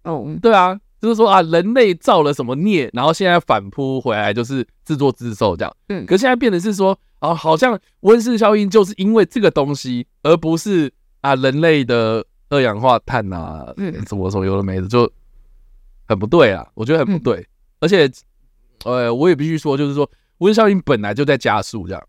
[0.04, 5.75] 哦，对啊，就是说啊，人类造了什么孽，然后现在反扑回来就是自作自受这样。
[5.88, 15.12] 嗯，可是现在变得是说啊，好像温室效应就是因为这个东西，而不是啊人类的二氧化碳啊，嗯，什么说有的没的，就
[16.07, 16.67] 很不对啊。
[16.73, 17.47] 我觉得很不对，
[17.79, 18.09] 而且。
[18.85, 22.01] 呃，我也必须说，就是说，温室效应本来就在加速，这样，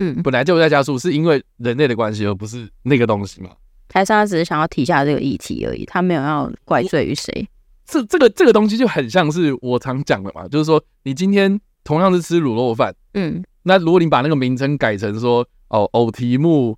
[0.00, 3.50] 嗯，本来就在加速，是因为人类的关系，而不是那个东西嘛。
[3.86, 7.48] 台上只是想要提下这个议题而已，他没有要怪罪于谁。
[7.86, 16.76] 这这个这个东西就很像是我常讲的嘛，就是说，你今天同样是吃卤肉饭，嗯，那如果你把那个名称改成说哦，藕提木，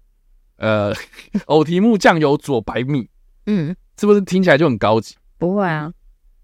[0.56, 0.92] 呃，
[1.46, 3.08] 藕提木酱油佐白米，
[3.46, 5.16] 嗯，是不是听起来就很高级？
[5.38, 5.92] 不会啊，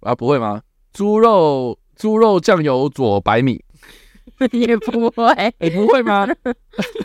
[0.00, 0.62] 啊，不会吗？
[0.92, 3.62] 猪肉猪肉酱油佐白米
[4.52, 6.26] 也不会，你 不会吗？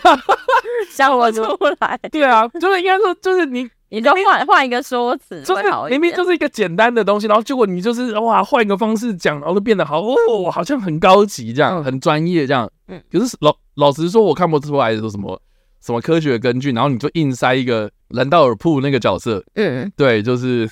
[0.92, 1.42] 笑我出
[1.80, 1.98] 来。
[2.12, 3.70] 对啊，就是应该说，就是你。
[3.92, 12.70] 你就换换一个说辞，就是明明就是一个简单的东西，然后结果你就是哇，换一个方式讲，然后就变得好哦，好像很高级这样，很专业这样。
[12.88, 15.42] 嗯，可是老老实说，我看不出来说什么
[15.82, 20.70] 什么科学根据，然后你就硬塞一个兰道尔铺那个角色，嗯，对，就是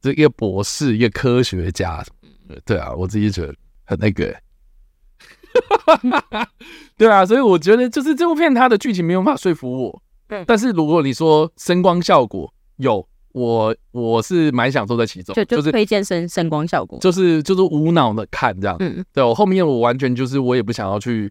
[0.00, 2.00] 这一个博士，一个科学家，
[2.64, 3.52] 对啊，我自己觉得
[3.84, 4.32] 很那个，
[6.96, 10.02] 对啊，所以我觉得就是这部片它的剧情没有办法说服我。
[10.28, 18.76] 对，但是如果你说声光效果有，我我是蛮享受在其中，就就是推荐声声光效果，就是就是无脑的看这样。
[18.80, 21.30] 嗯，对我后面我完全就是我也不想要去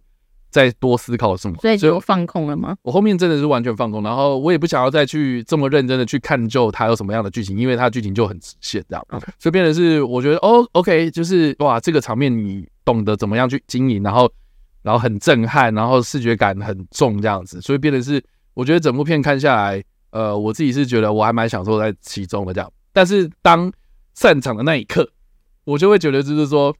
[0.50, 2.78] 再多思考什么，所以就放空了吗？
[2.84, 9.06] 我后面真的是完全放空，然后我也不想要再去这么认真的去看就它有什么样的剧情，因为它剧情就很直线这样。
[9.10, 9.28] Okay.
[9.38, 14.32] 所以变成是我觉得哦，OK，就是哇，这个场面你懂得怎么样去经营，然后
[14.84, 18.24] 然后很震撼，然后视觉感很重这样子，所以变得是。
[18.56, 22.72] 我觉得整部片看下来，呃，我自己是觉得我还蛮享受在其中的这样。
[22.94, 23.70] 但是当
[24.14, 25.06] 散场的那一刻，
[25.66, 26.74] 我就会觉得就是说，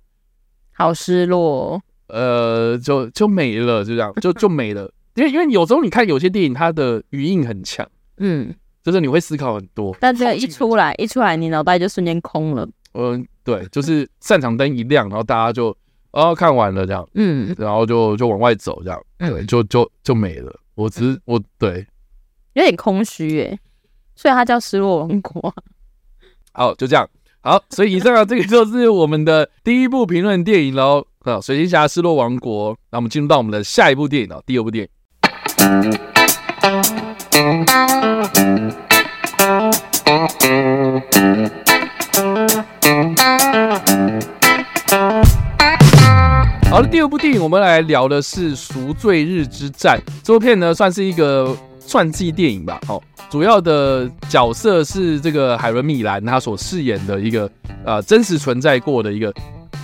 [0.72, 1.82] 好失落。
[2.08, 4.90] 呃，就就没了，就这样，就就没了。
[5.16, 7.86] 因为因为有时候你看有些电影，它的余韵很强，
[8.20, 9.94] 嗯，就是你会思考很多。
[10.00, 12.66] 但这个一出来，一出来，你脑袋就瞬间空了。
[12.94, 15.76] 嗯，对，就是散场灯一亮，然后大家就
[16.16, 20.60] 哦看完了这样，嗯，然后就就往外走这样，对，就就就没了。
[20.74, 21.86] 我只是我对，
[22.54, 23.60] 有点空虚耶，
[24.16, 25.54] 所以它叫失落王国。
[26.54, 27.08] 好，就这样。
[27.42, 31.06] 好，所以以上啊，这个就是我们的第一部评论电影喽。
[31.20, 32.78] 啊，水行侠失落王国。
[32.92, 34.88] 那我们进入到我们的下一部电影了，第二部电
[35.60, 36.15] 影。
[46.76, 49.98] 好了，第二部电影我们来聊的是《赎罪日之战》。
[50.22, 51.56] 这部片呢，算是一个
[51.88, 52.82] 传记电影吧。
[52.86, 57.50] 好，主要的角色是这个海伦米兰，他所饰演的一个
[57.86, 59.34] 呃真实存在过的一个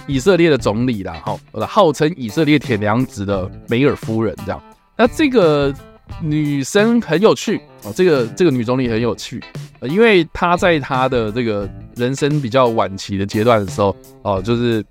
[0.05, 1.15] 以色列的总理啦。
[1.23, 4.61] 好，号称以色列铁娘子的梅尔夫人这样。
[4.97, 5.73] 那这个
[6.21, 9.41] 女生很有趣哦，这个这个女总理很有趣，
[9.83, 14.83] 因为她在她的这个人生比较晚期的阶段的时候哦，就是。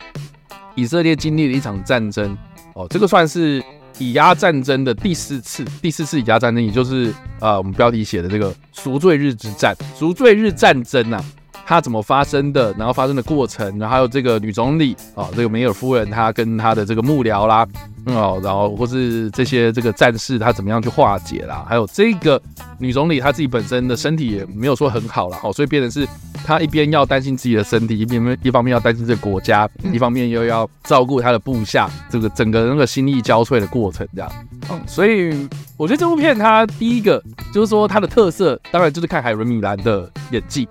[0.75, 2.37] 以色列经历了一场战争，
[2.75, 3.63] 哦，这个算是
[3.99, 11.23] 以押战争的第四次，第四次以押战争，也就是呃，我们标题写的这个赎罪日之战，赎罪日战争啊，
[11.67, 17.67] 它怎么发生的，然后发生的过程，然后还有这个女总理啊，这个梅尔夫人她跟她的这个幕僚啦，
[18.07, 22.41] 哦，然后或是这些这个战士他怎么样去化解啦，还有这个
[22.79, 26.09] 女总理她自己本身的身体也没有说很好啦，哦，所以变成是。
[26.43, 34.33] 她一边要担心自己的身体，一边一方面要担心这个国家，一方面又要照顾她的部下，这个整个那个心力交瘁的过程，这样。
[34.71, 40.67] 嗯，所以我觉得这部片它第一个就是说它的特色，当然就是看海伦米兰的演技。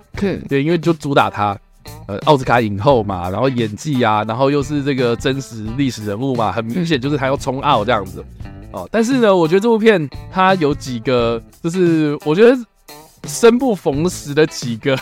[0.48, 1.56] 对，因为就主打他，
[2.06, 8.24] 呃，奥斯卡影后嘛，然后演技啊，然后又是这个真实历史人物嘛，很明显就是他要冲奥这样子。
[8.72, 12.56] 哦，但是呢，我觉得这部片它有几个，就是我觉得
[13.24, 14.96] 生不逢时的几个。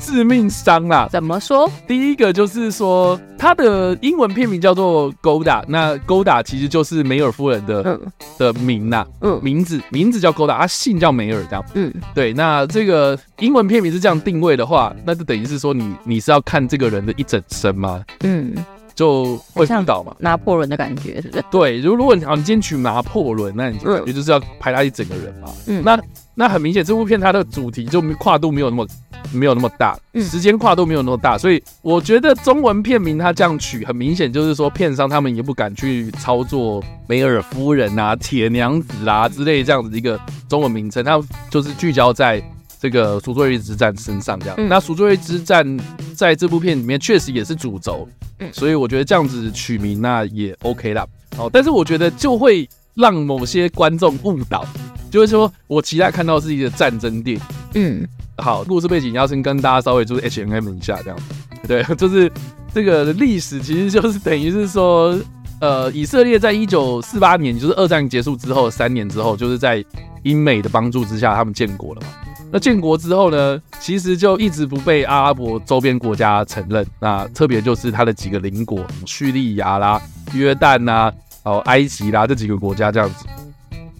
[0.00, 1.08] 致命伤啦！
[1.10, 1.70] 怎么说？
[1.86, 8.00] 第一个就是说，它的英文片名叫做 Golda，那 Golda 其实就是梅尔夫人的、嗯、
[8.38, 12.32] 的名呐，嗯，名字名字叫 Golda，他姓叫梅尔，这样，嗯，对。
[12.32, 18.04] 那这个英文片名是这样定位的话，那就等于是说你你是要看这个人的一整生吗？
[18.20, 18.54] 嗯，
[18.94, 21.44] 就会误导嘛，拿破仑的感觉是不是？
[21.50, 25.98] 对，如如果你好，你今天取拿破仑，那你就感觉就是要拍他一整个人嘛，嗯，那。
[26.40, 28.86] 那很明显，这部片它的主题就跨度没有那么
[29.32, 42.42] 没有那么大，时间跨度没有那么大，所以我觉得中文片名它这样取，很明显就是说片商他们也不敢去操作梅尔夫人啊、铁娘子啊之类这样子的一个中文名称，它就是聚焦在
[42.80, 44.56] 这个赎罪日之战身上这样。
[44.68, 45.78] 那赎罪日之战
[46.14, 48.08] 在这部片里面确实也是主轴，
[48.52, 51.06] 所以我觉得这样子取名那也 OK 啦。
[51.36, 54.64] 哦，但是我觉得就会让某些观众误导。
[55.10, 57.42] 就是说我期待看到是一个战争电影。
[57.74, 61.18] 嗯，好，故事背景要先跟大家稍微就是 H M M 一下这样。
[61.66, 62.30] 对， 就是
[62.72, 65.18] 这个历史其实就是等于是说，
[65.60, 69.84] 呃，以色列在一九四八年，就是二战结束之后三年之后，就是在
[70.22, 72.08] 英美的帮助之下，他们建国了嘛。
[72.50, 76.86] 那建国之后呢，其实就一直不被阿拉伯周边国家承认。
[76.98, 80.00] 那特别就是他的几个邻国，叙利亚啦、
[80.32, 83.26] 约旦呐、哦、埃及啦这几个国家这样子。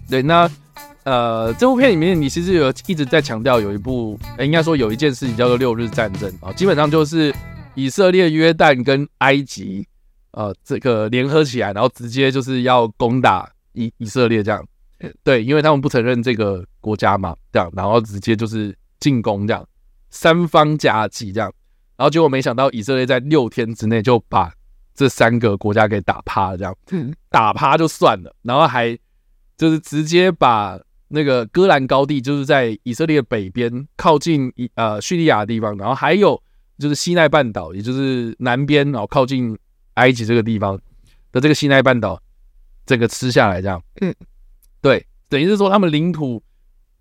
[0.09, 0.49] 对，那
[1.09, 7.33] 呃，这部片里面你其实有一直在强调有一部，欸、应该说有一件事情叫做六日战争啊，基本上就是
[7.73, 9.87] 以色列、约旦跟埃及
[10.33, 14.63] 呃这个联合起来，然后直接就是要攻打以以色列这样。
[15.23, 19.67] 对，因为他们不承认这个国家嘛，这样，然后直接就是进攻这样，
[20.11, 21.51] 三方夹击这样，
[21.97, 24.53] 然后结果没想到以色列在六天之内就把
[24.93, 28.95] 这三个国家给打趴了，这样，嗯，打趴就算了，然后还
[29.57, 30.77] 就是直接把
[31.09, 36.41] 那个戈兰高地，就是在以色列北边靠近以呃叙利亚的地方，然后还有
[36.77, 39.57] 就是西奈半岛，也就是南边哦靠近
[39.95, 40.79] 埃及这个地方
[41.31, 42.21] 的这个西奈半岛，
[42.85, 44.15] 这个吃下来这样，嗯。
[44.81, 46.41] 对，等于是说他们领土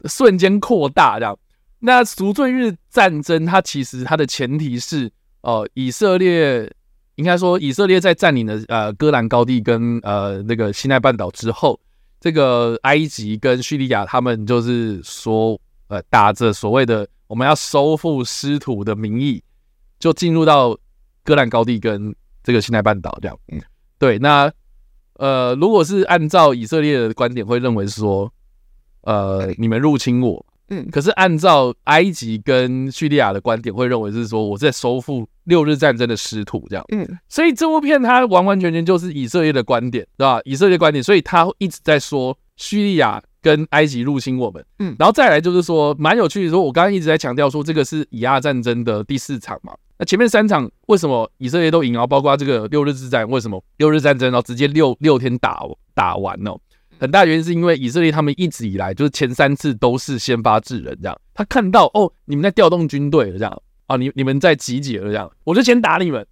[0.07, 1.39] 瞬间扩大这样。
[1.79, 5.07] 那赎罪日战争，它其实它的前提是，
[5.43, 6.69] 哦、呃，以色列
[7.15, 11.79] 应该说以色列在占领了呃戈兰高地跟呃那个西奈半岛之后，
[12.21, 19.43] 这个埃及跟叙利亚他们就是说，呃，打着所谓的我们要收复失土的名义，
[19.99, 20.79] 就进入到
[21.25, 23.39] 戈兰高地跟这个西奈半岛这样。
[23.49, 23.61] 嗯，
[23.99, 24.53] 对，那。
[25.15, 28.33] 呃，如果是按照以色列的观点，会认为说，
[29.01, 40.41] 呃，你们入侵我，嗯，可是按照埃及跟叙利亚的观点，会认为是说我在收复六日战争的失土，这样，嗯，所以这部片它完完全全就是以色列的观点，对吧？
[40.45, 49.73] 以色列观点，所以他一直在说叙利亚跟埃及入侵我们，嗯，然后再来就是说，蛮有趣的，说我刚刚一直在强调说，这个是以阿战争的第四场嘛。
[50.01, 51.93] 那前面三场为什么以色列都赢？
[51.93, 55.61] 然后包括这个六日之战，为什么六日战争然后直接六六天打
[55.95, 56.53] 打完呢？
[56.99, 66.27] 很大原因是因为以色列他们一直以来就是前三次都是先发制人，这样他看到哦，你们在调动军队了，这样啊，你你们在集结了，这样我就先打你们，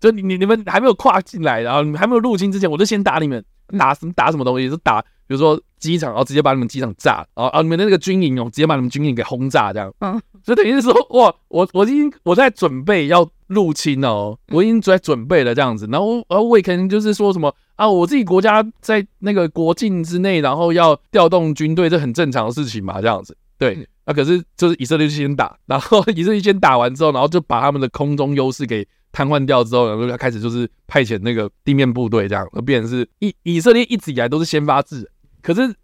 [0.00, 3.44] 就你你你们还没有跨进来，然后你们还没有入侵之前，我就先打你们，
[3.78, 10.20] 打什么打什么东西，就打比如说机场，然后直接把你们机场炸，然后啊你们的那个军营哦，直接把你们军营给轰炸，这样，嗯。
[10.44, 23.36] 就等于是说，哇，我我已经我在准备要入侵哦，我已经在准备了这样子，然后呃，我也可能就是说什么啊，我自己国家在那个国境之内，然后要调动军队，这很正常的事情嘛，这样子。
[23.58, 35.06] 对，那、啊、可是就是以色列就先打，然后 以色列先打完之后，然后就把他们的空中优势给瘫痪掉之后，然后就开始就是派遣那个地面部队这样，而变成是以以色列一直以来都是先发制人，
[35.40, 35.74] 可是。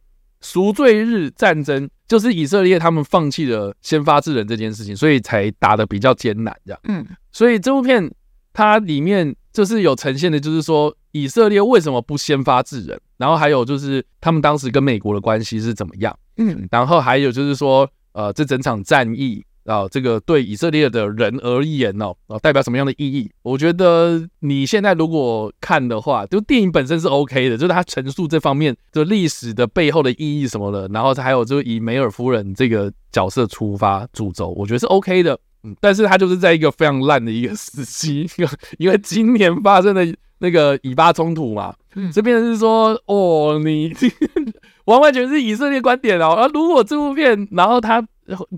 [0.41, 6.81] 赎罪日战争就是以色列他们放弃了先发制人这件事情，所以才打得比较艰难，这样。
[6.85, 8.11] 嗯，所以这部片
[8.53, 16.19] 它里面就是有呈现的，就是说以色列为什么不先发制人，然后还有就是他们当时跟美国的关系是怎么样。
[16.39, 19.45] 嗯，然后还有就是说，呃，这整场战役。
[19.69, 23.31] 啊，这个对以色列的人而言哦，啊，代表什么样的意义？
[23.43, 35.39] 我觉得你现在如果看的话，就电影本身是 OK 的，就是它陈述这方面就历史的背后的意义什么的，然后还有就以梅尔夫人这个角色出发主轴，我觉得是 OK 的。
[35.65, 38.27] 嗯，但是它就是在一个非常烂的一个时期，
[38.79, 40.07] 因为今年发生的
[40.39, 41.75] 那个以巴冲突嘛，
[42.11, 43.93] 这边是说哦，你
[44.87, 46.29] 完完全是以色列观点哦。
[46.29, 48.03] 啊，如果这部片，然后它。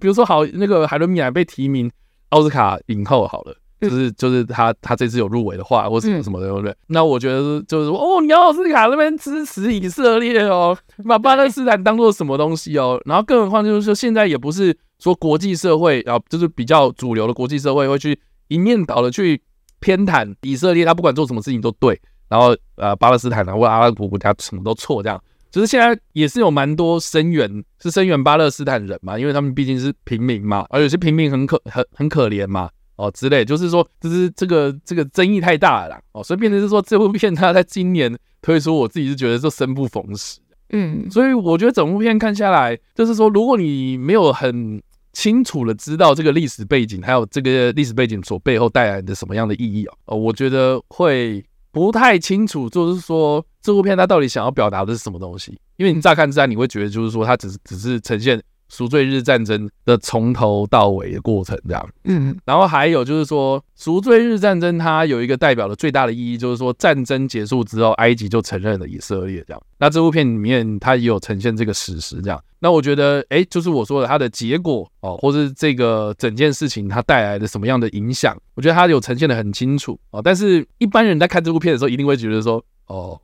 [0.01, 1.91] 比如说，好，那个海伦米莱被提名
[2.31, 6.75] 奥斯卡影后，好了，就是就是他他这次有入围的话，或什么什么的，对不对？
[6.89, 13.01] 那我觉得就是说，哦，你要奥斯卡那边支持以色列哦，把 巴勒斯坦当做什么东西哦？
[13.05, 19.41] 然后更何况就是说，现在也不是说国际社会，啊就是比较主流的国际社会会去一面倒的去
[19.81, 25.21] 偏袒以色列，他不管做什么事情都对，然后呃，巴勒斯坦啊或阿拉伯国家什么都错这样。
[25.51, 40.39] 就是现在也是有蛮多声援，是声援巴勒斯坦人嘛，因为他们毕竟是平民嘛，而有些平民很可很很可怜嘛，哦之类，就是说，就是这个这个争议太大了啦，哦，所以变成是说这部片它在今年推出，我自己是觉得就生不逢时，
[40.71, 44.81] 嗯，所以我觉得整部片看下来，就是说如果你没有很
[45.13, 51.45] 清楚的知道这个历史背景，还有这个历史背景所背后带来的什么样的意义哦，我觉得会。
[51.73, 55.59] 不太清楚，就是说这部片它到底想要表达的是什么东西？
[55.77, 61.89] 因为你乍看之下，你会觉得就是说它只是只是呈现赎罪日战争的从头到尾的过程这样。
[62.05, 69.63] 嗯，然后还有就是说赎罪日战争它有一个代表的最大的意义，就是说战争结束之后，埃及就承认了以色列这样。
[69.79, 72.43] 那这部片里面它也有呈现这个史实这样。
[72.63, 80.21] 那我觉得，哎，就是我说的，它的结果哦，或是这个整件事情它带来的什么样的影响，我觉得它有呈现的很清楚哦。
[80.23, 83.19] 但是一般人在看这部片的时候，一定会觉得说，哦，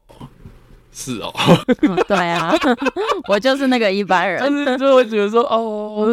[0.99, 1.31] 是哦，
[2.09, 2.55] 对啊，
[3.29, 6.09] 我就是那个一般人，但是就会觉得说，哦，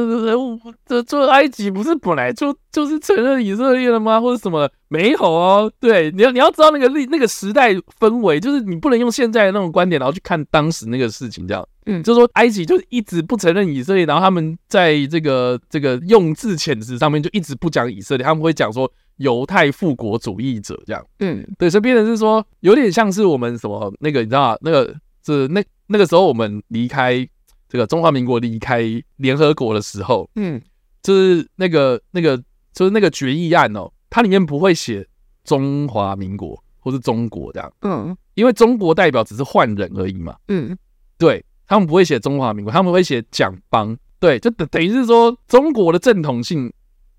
[0.85, 4.19] 这这埃及不是本来就就是承认以色列了吗？
[4.19, 5.71] 或者什么没有哦？
[5.79, 18.91] 对，你要你要知道那个历那个时代氛围，就是你不能用现在的那种观点，然后去看当时那个事情，这样，嗯，就是说埃及就是一直不承认以色列，然后他们在这个这个用字遣词上面就一直不讲以色列，他们会讲说。
[19.17, 24.57] 犹太复国主义者这样，嗯，对，所以变成是说，有点像是我们什么那个，你知道吗？
[24.61, 24.95] 那个
[25.25, 27.27] 是那那个时候我们离开
[27.69, 28.83] 这个中华民国离开
[29.17, 30.59] 联合国的时候，嗯，
[31.01, 32.37] 就是那个那个
[32.73, 35.05] 就是那个决议案哦，它里面不会写
[35.43, 40.75] 中华民国或是中国这样，嗯，因为中国代表只是换人而已嘛，嗯，
[41.17, 46.73] 对，他们不会写中华民国，他们会写蒋邦，对，就等等于是说中国的正统性。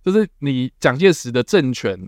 [0.05, 1.99] 就是你蒋介石的政权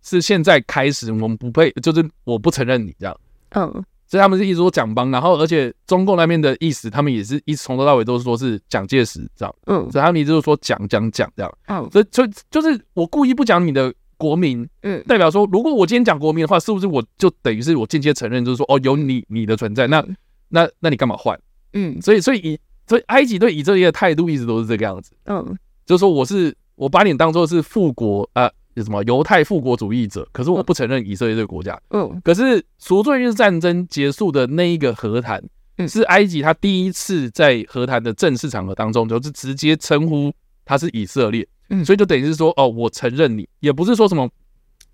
[0.00, 3.20] 是现在开始，我们不配，就是我不承认你这样，
[3.50, 20.04] 嗯，所以他们是一直说蒋帮，然后而且中共那边的意思，他们也是一直从头到尾都是说是蒋介石这样，嗯，所以他们一直都说蒋蒋蒋这样，嗯，所以所以就是我故意不讲你的国民，嗯，代表说如果我今天讲国民的话，是不是我就等于是我间接承认，就是说哦有你你的存在，那
[20.48, 21.36] 那那你干嘛换？
[21.72, 26.56] 嗯，所以所以以所以埃及对以色列的态度一直都是这个样子，嗯，就是说我是。
[26.82, 30.28] 我把你当做是复国啊，什么犹太复国主义者？
[30.32, 31.80] 可是我不承认以色列这个国家。
[31.90, 35.40] 嗯，可是赎罪日战争结束的那一个和谈，
[35.76, 40.32] 嗯，是埃及他第一次在和谈的正式场合当中，就是直接称呼
[40.64, 41.46] 他是以色列。
[41.70, 44.28] 嗯，所以就等于是说，哦，我承认你，也不是说什么，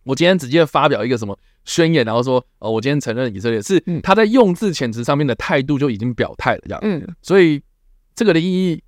[0.05, 1.35] 我今天直接发表一个什么
[1.65, 6.81] 宣言，然后说，哦，我今天承认以色列，是他在用字遣词上面的态度就已经表态了，这样。
[6.83, 7.63] 嗯，所以
[8.15, 8.83] 这个的意义。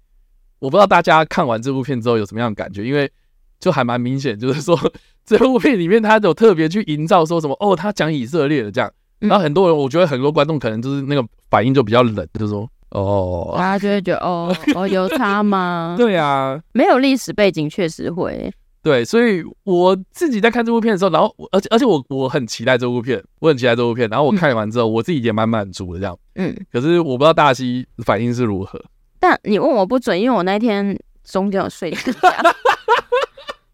[0.61, 3.11] 我不知道大家看完这部片之后有什么样的感觉，因为
[3.59, 4.79] 就还蛮明显，就是说
[5.25, 15.95] 这部片里面他有特别去营造说什么哦，他讲以色列的这样，然后很多人我觉得很多观众可能就是那个反应就比较冷，就是说哦，大家就会觉得哦哦有他吗？
[15.99, 18.53] 对啊，没有历史背景确实会。
[18.83, 28.83] 对，所以我自己在看这部片的时候，然后而且而且我我很期待这部片，我很期待这部片，然后我看完之后，我自己也蛮满足的这样，嗯，可是我不知道大西反应是如何。
[29.21, 32.11] 但你问我不准，因为我那天中间有睡 觉，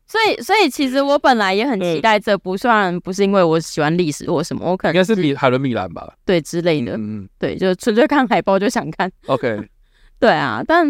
[0.06, 9.68] 所以所以其实我本来也很期待这部，虽然不是因为我喜欢历史或什么，我可能应该是米海伦米兰吧，对之类的，嗯，对，就纯粹看海报就想看，OK，
[10.18, 10.86] 对啊，但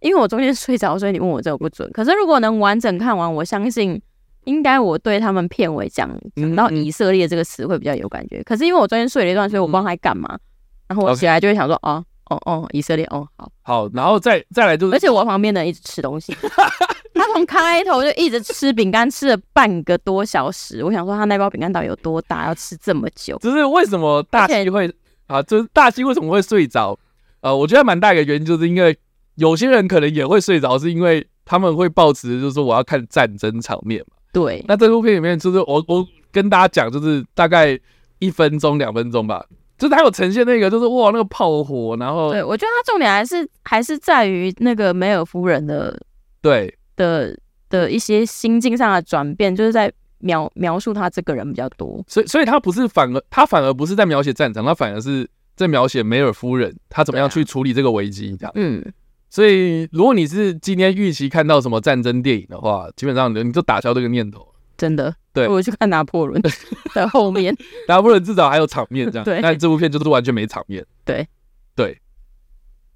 [0.00, 1.90] 因为我中间睡着，所以你问我这个不准。
[1.92, 4.00] 可是如果能完整看完，我相信
[4.44, 8.42] 应该我对他们片尾讲讲到以色列这个词会比较有感觉。
[8.42, 10.38] 可是因为我中间睡了一段，所以我不知道他干嘛，
[10.86, 12.04] 然后我起来就会想说，哦。
[12.30, 16.36] 哦哦，以色列哦，好好，然后再再来就是，而且我旁边的人一直吃东西，
[17.14, 20.82] 他从开头就一直吃饼干，吃了半个多小时。
[20.84, 23.38] 我想说，他那包饼干到底有多大，要吃这么久？
[23.38, 24.92] 就是为什么大西会
[25.26, 25.42] 啊？
[25.42, 26.98] 就是大西为什么会睡着？
[27.40, 28.96] 呃，我觉得蛮大一个原因，就是因为
[29.36, 34.16] 有些人可能也会睡着，是因为他们会抱持就是说我要看战争场面嘛。
[34.32, 37.78] 对，那这部片里面就是我我跟大家讲，就是大概
[38.18, 39.44] 一分钟两分钟吧。
[39.78, 45.98] 就是他有呈现那个，就是哇，那个炮火，然后对，我觉得他重点还是还是在于那个梅尔夫人的
[46.40, 52.02] 对的的一些心境上的转变，就是在描描述他这个人比较多。
[52.08, 58.52] 所以，所以他不是反而他反而不是在描写战场，他反而是在描写梅尔夫人他怎么样去处理这个危机，这样。
[58.54, 58.82] 嗯，
[59.28, 64.46] 所以如果你是今天预期看到什么战争电影的话，基本上你就打消这个念头。
[64.76, 66.40] 真的，对，我去看拿破仑
[66.94, 67.56] 的后面，
[67.88, 71.26] 拿破仑至少还有场面这样，对，但这部片就是完全没场面，对，
[71.74, 71.98] 对，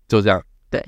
[0.08, 0.84] 就这样，对，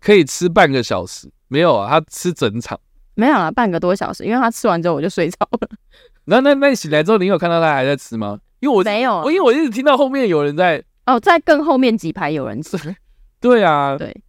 [0.00, 2.78] 可以吃半个小时，没有啊，他吃整场，
[3.14, 5.68] 没有啊，半个多小时，因为他吃完之后我就睡着了。
[6.24, 8.38] 那那那你醒来之后，你有看到他还在吃吗？
[8.60, 12.78] 因为我没有，我因为我一直听到后面有人在，哦，在更后面几排有人吃，
[13.40, 14.22] 对啊，对，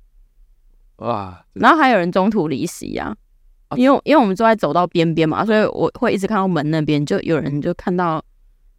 [0.98, 3.16] 哇，然后还有人中途离席呀。
[3.76, 8.24] 因为因为我们坐在走到边边嘛，所以我会一直看到门那边就有人就看到，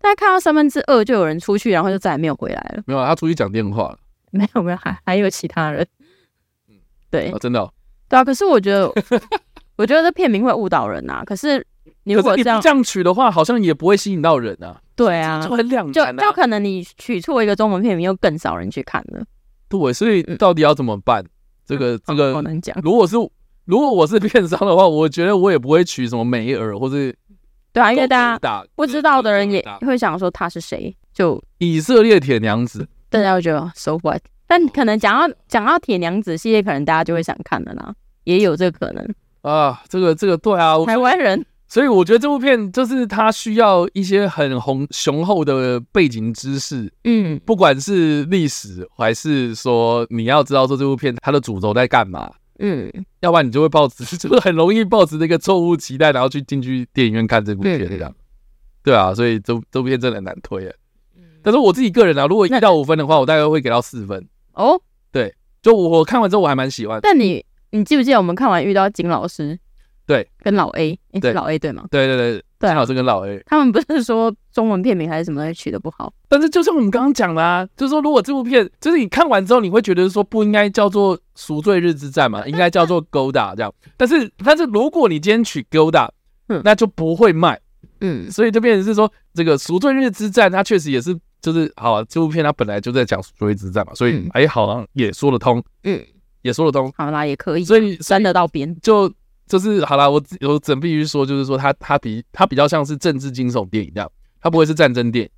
[0.01, 2.83] 大概看到三分之二就有人出去，然后就再也没有回来了。
[2.87, 3.99] 没有，他出去讲电话了。
[4.33, 5.87] 没有没有，还还有其他人。
[6.69, 6.77] 嗯，
[7.11, 7.73] 对，真的。
[8.09, 8.93] 对啊，可是我觉得，
[9.77, 11.23] 我觉得这片名会误导人啊。
[11.25, 11.65] 可是
[12.03, 14.81] 你如果这样这样取的话，好像也不会吸引到人啊。
[14.97, 16.17] 对啊，就很两难。
[16.17, 19.25] 就就可能你取错一个中文片名，又更少人去看了。
[19.69, 21.25] 对，所以到底要怎么办？
[21.67, 22.79] 这个这个好难讲。
[22.83, 23.17] 如果是。
[23.65, 27.17] 如果我是片商的话，我觉得我也不会取什么梅尔或是，
[27.73, 34.21] 对啊，因为大家不知道的人也会想说他是谁，就以色列铁娘子，大家会觉得 so what？
[34.47, 37.95] 但可能讲到讲到铁娘子系列，可能大家就会想看了啦，
[38.25, 39.15] 也有这个可能。
[39.41, 39.83] 啊。
[39.89, 41.45] 这个这个对啊，台湾人。
[41.67, 52.91] 所以我觉得这部片就是它需要一些很宏雄厚的背景知识，嗯，不管是历史还是说你要知道说这部片它的主轴在干嘛，嗯，
[53.21, 58.17] 要不然你就会抱持，就是很容易抱持那个错误期待，然后去进去电影院看这部片这样，嗯、
[58.83, 60.75] 对啊，所以这这部片真的很难推啊。
[61.43, 64.27] 但是我自己个人啊，如果一到五分的话，我大概会给到四分。
[64.55, 64.81] 哦，
[65.13, 67.01] 对，就我看完之后我还蛮喜欢。
[67.03, 69.59] 但你你记不记得我们看完遇到金老师？
[70.07, 71.87] 对，跟老 A，对，老 A 对吗？
[71.91, 73.43] 对对对，正好是跟老 A。
[73.47, 76.11] 他们不是说中文片名还是什么取得不好？
[76.29, 83.75] 但是就像我们刚刚讲的啊，就是说如果这部片就是你看完之后，你会觉得说不应该叫做《赎罪日之战》嘛，应该叫做《Gilda》这样。
[83.97, 86.09] 但是但是如果你今天取 Gilda，
[86.49, 87.61] 嗯，那就不会卖，
[88.01, 96.01] 嗯，所以就变成是说这个《赎罪日之战》它确实也是就是好啊，这部片它本来就在讲赎罪之战嘛，所以哎，好像也说得通，嗯，
[96.43, 98.75] 也说得通，好啦，也可以，所以删得到边。
[98.81, 99.13] 就。
[99.47, 104.11] 就是好啦，我我只必须说，就是说它它比它比较像是政治惊悚电影这样，
[104.45, 105.31] 它不会是战争电影。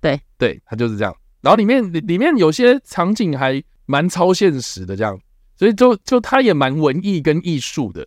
[0.00, 1.14] 对对，它就是这样。
[1.40, 5.16] 然后里面里里面有些场景还蛮超现实的这样，
[5.56, 8.06] 所以就就它也蛮文艺跟艺术的。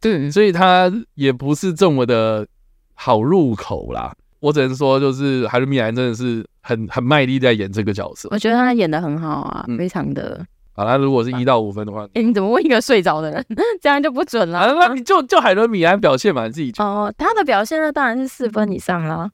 [0.00, 2.46] 对，所以它也不是这么的
[2.94, 4.12] 好入口啦。
[4.40, 8.28] 我只能说，就是海伦米兰真的是很很卖力在演这个角色。
[8.32, 10.44] 我觉得他演的很好啊，非常的。
[10.72, 13.46] 好，那如果是一到五分的话，哎，你怎么问一个睡着的人？
[13.80, 14.58] 这样就不准了。
[14.58, 19.30] 啊，那你就就海伦米兰表现嘛，你自己哦，他的表现呢当然是四分以上了。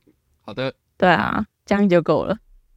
[0.49, 2.35] 好的，对啊，这样就够了。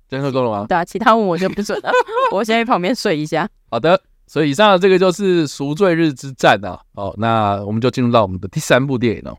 [0.10, 0.66] 这样就够了吗？
[0.68, 1.90] 对啊，其他问我就不准了。
[2.34, 3.48] 我先在旁边睡一下。
[3.70, 3.98] 好的，
[4.28, 6.82] 所以以上的这个就是《赎罪日之战》啊。
[6.94, 9.38] 好，那我们就进入到我们的第三部电影哦。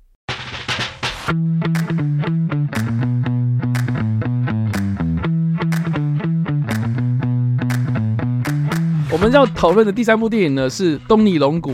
[9.12, 11.72] 我们要讨论的第三部电影呢是《东尼龙骨》，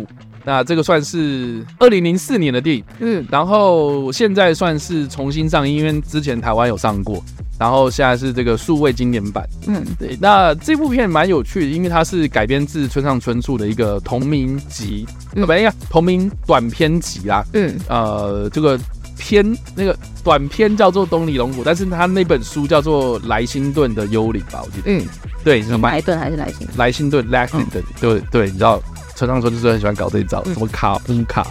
[0.48, 7.22] 那这个算是二零零四年的电影，嗯，然后现在算是重新上映，因为之前台湾有上过，
[7.58, 10.16] 然后现在是这个数位经典版，嗯，对。
[10.18, 18.80] 那这部片蛮有趣的，因为它是改编自村上春树的一个同名集，不对呀，同名短篇集啦，嗯，呃，这个。
[19.20, 19.44] 篇
[19.74, 24.82] 那个短篇叫做《东尼龙骨》，但是他那本书叫做《莱辛顿的幽灵》吧，我记得。
[24.86, 25.04] 嗯，
[25.42, 26.68] 对，是莱顿还是莱辛？
[26.76, 28.80] 莱辛顿，莱辛顿，对对，你知道，
[29.18, 31.44] 村上春树就是很喜欢搞这一招，什么卡夫卡。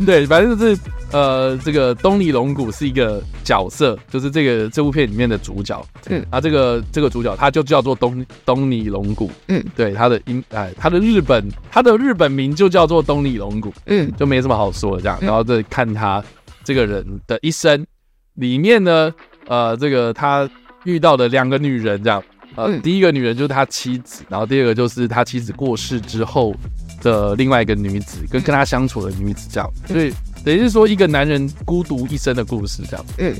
[0.06, 0.78] 对，反正就是
[1.12, 5.84] 呃，这个东尼龙骨是一个角色，就是这个这部片里面的主角。
[6.08, 9.30] 嗯，啊，这个这个主角他就叫做东东尼龙骨。
[9.48, 13.70] 嗯，对，他的英哎，他的日本他的日本名就叫做东尼龙骨。
[13.84, 15.18] 嗯，就没什么好说的这样。
[15.20, 16.24] 然后再看他
[16.64, 17.86] 这个人的一生
[18.34, 19.12] 里面呢，
[19.48, 20.48] 呃，这个他
[20.84, 22.22] 遇到的两个女人这样。
[22.58, 26.54] 呃，第一个女人就是他妻子，然后第二个就是他妻子过世之后。
[27.00, 30.12] 的另外一个女子跟跟他相处的女子这样，所以
[30.44, 33.06] 等于是说一个男人孤独一生的故事这样。
[33.18, 33.32] 嗯，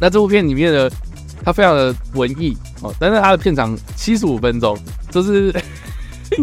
[0.00, 0.90] 那这部片里面的
[1.44, 4.76] 他非常的文艺哦，但是他的片长七十五分钟，
[5.12, 5.54] 就是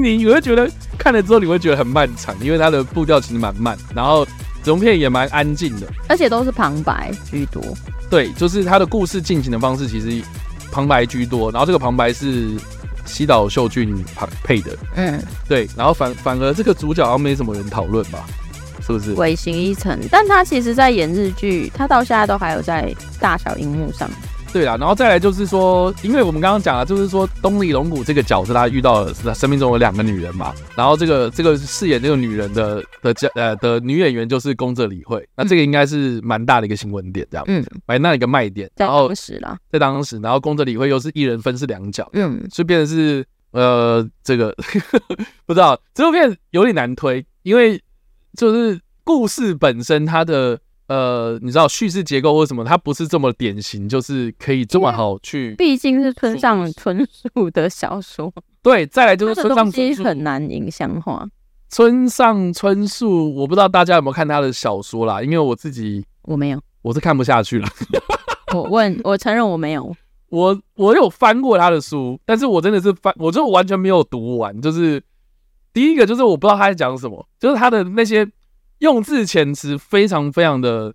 [0.02, 4.26] 你 你会觉得看了之后你会觉得很漫长，因为他的步调其实蛮慢，然后
[4.64, 7.62] 整片也蛮安静的，而且都是旁白居多。
[8.10, 10.24] 对，就是他的故事进行的方式其实
[10.72, 12.52] 旁白居多，然后这个旁白是。
[13.06, 14.06] 西岛秀俊
[14.44, 18.24] 配的，嗯，对，然后反反而这个主角好像没什么人讨论吧，
[18.86, 19.14] 是不是？
[19.14, 24.08] 尾行一成，但他其实在演日剧，他到现在都还有在大小荧幕上。
[24.52, 38.68] 对啦，然后再来就是说，因为我们刚刚讲了，就是说东尼龙骨这个角色，他遇到的是他生命中有两个女人嘛，然后这个这个饰演这个女人的的角呃的女演员就是宫泽理惠，那这个应该是蛮大的一个新闻点，这样，嗯，蛮大的一个卖点。
[38.76, 44.56] 在当时啦，在当时，然后宫泽理惠又是一人分饰两角，嗯，所以变成是呃这个
[45.46, 47.80] 不知道这部片有点难推，因为
[48.36, 50.60] 就是故事本身它的。
[50.90, 55.54] 呃，你知道叙事结构或什么，它不是这么典型，就是可以这么好去。
[55.56, 58.34] 毕竟是村上春树的小说。
[58.64, 61.28] 对，再来就是村上春树很难影像化。
[61.70, 67.68] 村上春树，我不知道大家有没有看他的小说啦，因为我自己我没有，我是看不下去了。
[68.56, 69.96] 我问，我承认我没有。
[70.30, 74.60] 我我有翻过他的书，但是我真的是翻，我就完全没有读完。
[74.60, 75.00] 就是
[75.72, 78.28] 第一个，就是我不知道他在讲什么，就是他的那些。
[78.80, 80.94] 用字遣词非常非常的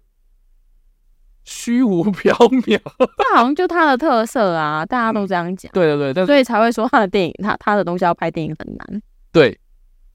[1.44, 2.32] 虚无缥
[2.62, 2.80] 缈，
[3.18, 5.70] 那好像就他的特色啊，大家都这样讲。
[5.72, 9.02] 对对对，所以才会说他的电影，他他的东西要拍电影很难。
[9.30, 9.58] 对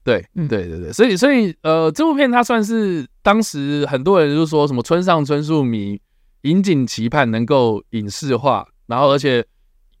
[0.02, 6.00] 对对对对，所以所以呃，这部片它算是当时很多人就说什么村上春树迷
[6.42, 9.44] 引颈期盼能够影视化，然后而且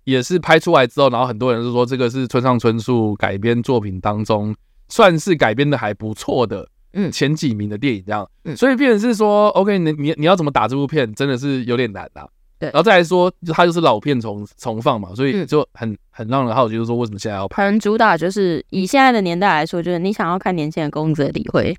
[0.04, 4.56] 也是拍出来之后，然后很多人就说这个是村上春树改编作品当中
[4.88, 6.68] 算是改编的还不错的。
[6.92, 12.26] 嗯前几名的电影这样，嗯，所以变成是说，OK，你你你要怎么打这部片，真的是有点难啊。
[12.58, 17.56] 对，然后再来说，它就是老片重重放嘛，所以就很很让人好奇，就是说为什么现在要拍？
[17.56, 21.74] 可能主打就是以现在的年代来说，就是你想要看年轻的宫泽理惠，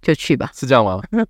[0.00, 1.02] 就去吧，是这样吗？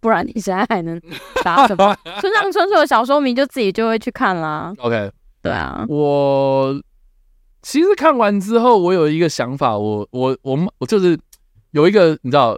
[0.00, 1.00] 不然你现在还能
[1.44, 1.96] 打什么？
[2.20, 4.74] 村上春树的小说迷就自己就会去看啦。
[4.78, 5.10] OK，
[5.40, 6.78] 对啊，我
[7.62, 11.16] 其实看完之后，我有一个想法，我我我我就是
[11.74, 12.54] 有一个你知道，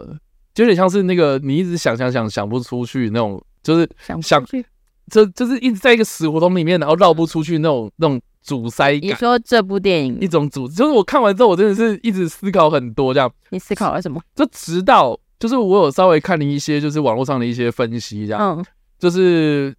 [0.53, 4.63] 就有点像是那个你一直想想想想不出去那种，就是想想去。
[5.09, 9.09] 这就是一直在一个死胡同里面，然后绕不出去那种那种阻塞感。
[9.09, 13.31] 你说这部电影一种阻，就是我看完之后，我真的是一直思考很多这样。
[13.49, 14.21] 你思考了什么？
[14.35, 18.65] 就直到就是我有稍微看了一些就是网络上的一些分析，这样，嗯，
[18.99, 19.73] 就是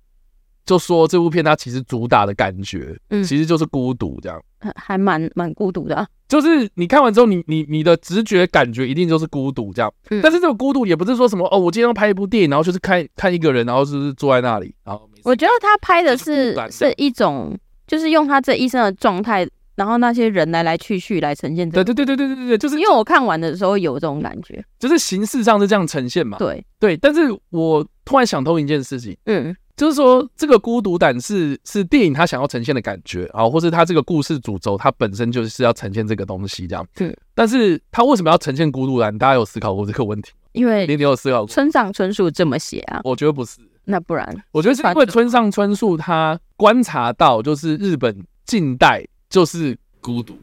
[0.64, 4.42] 就说这部片它其实主打的感觉，嗯，其实就是孤独这样，
[4.76, 6.06] 还蛮蛮孤独的啊。
[6.28, 15.08] 就是你看完之后你，你你你的直觉感觉一定就是孤独这样，嗯，但是这个孤独也不是说什么哦，我今天要拍一部电影，然后就是看看一个人，然后就是坐在那里，然后。
[15.24, 21.68] 我觉得他拍的是是一种，就是用他这一生的状态，然后那些人来来去去来呈现。
[21.68, 26.38] 对对对对对对对，就是因为我看完的时候有这种感觉，就是形式上是这样呈现嘛。
[26.38, 36.84] 对对，但是我突然想通一件事情，嗯，就是说这个孤独感是是电影他想要呈现的感觉啊，或是他这个故事主轴它本身就是要呈现这个东西这样。
[36.96, 39.16] 对，但是他为什么要呈现孤独感？
[39.16, 40.48] 大家有思考过这个问题吗？
[40.52, 41.46] 因为你有思考过？
[41.46, 43.00] 村上春树这么写啊？
[43.04, 43.60] 我觉得不是。
[43.84, 50.36] 那不然，我觉得是因为村上春树他观察到，就是日本近代就是孤独。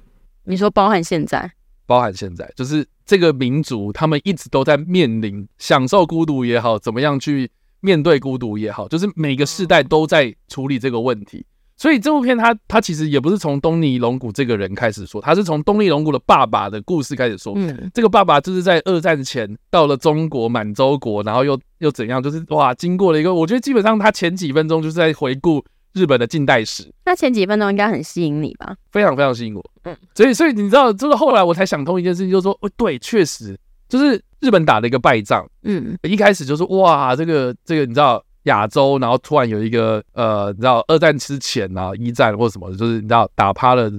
[0.45, 1.51] 你说包含现在，
[1.86, 7.51] 包含现在，就是这个民族他们一直都在面临享受孤独也好，怎么样去
[7.86, 11.45] 面对孤独也好，就是每个世代都在处理这个问题。
[11.77, 17.51] 所以这部片它它其实也不是从东尼龙骨这个人开始说，它是从东尼龙骨的爸爸的故事开始说。
[17.57, 25.61] 嗯，这个爸爸就是在二战前到了中国满洲国，然后又又怎样，就是哇，经过了一个，我觉得基本上他前几分钟就是在回顾
[25.91, 26.89] 日本的近代史。
[27.03, 28.73] 那前几分钟应该很吸引你吧？
[28.93, 29.71] 非常非常吸引我。
[29.83, 33.59] 嗯，所以所以你知道，就是后来我才想通一件事情，就是说，哦，对，确实
[33.89, 35.45] 就是日本打了一个败仗。
[35.63, 38.23] 嗯，一开始就是哇，这个这个你知道。
[38.45, 43.91] 亚洲，然后突然有一个呃，你知道二战之前啊，一战或什么，就是你知道打趴了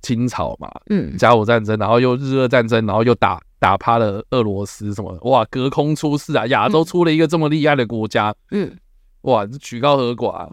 [0.00, 8.74] 清朝嘛，嗯，甲午战争，然后又日俄战争，然后又打打趴了俄罗斯什么的，哇，隔空出世啊，亚洲出了一个这么厉害的国家，嗯，
[9.22, 10.48] 哇，举高和寡。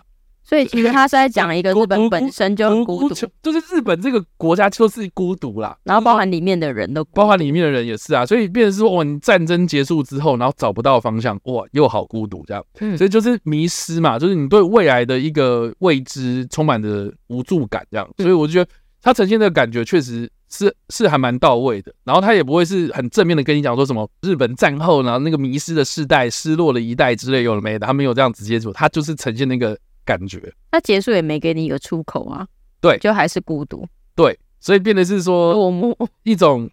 [0.49, 12.65] 所以其实他是在讲一个日本本身就很孤独，就是日本这个国家就是孤独啦，然后包含里面的人都，包含里面的人也是啊，所以变成说，哇，你战争结束之后，然后找不到方向，哇，又好孤独这样，
[12.97, 18.71] 所以就是迷失嘛，就是你对未来的一个未知充满着无助感这样，所以我就觉得
[19.03, 29.77] 他呈现的感觉确实是是还蛮到位的，然后他也不会是很正面的跟你讲说什么日本战后然后那个迷失的世代、失落的一代之类有了没的，他没有这样直接说，他就是呈现那个。
[30.09, 32.47] 感觉，那结束也没给你一个出口啊，
[32.81, 35.95] 对，就还是孤独，对，所以变得是说落寞。
[36.23, 36.67] 一种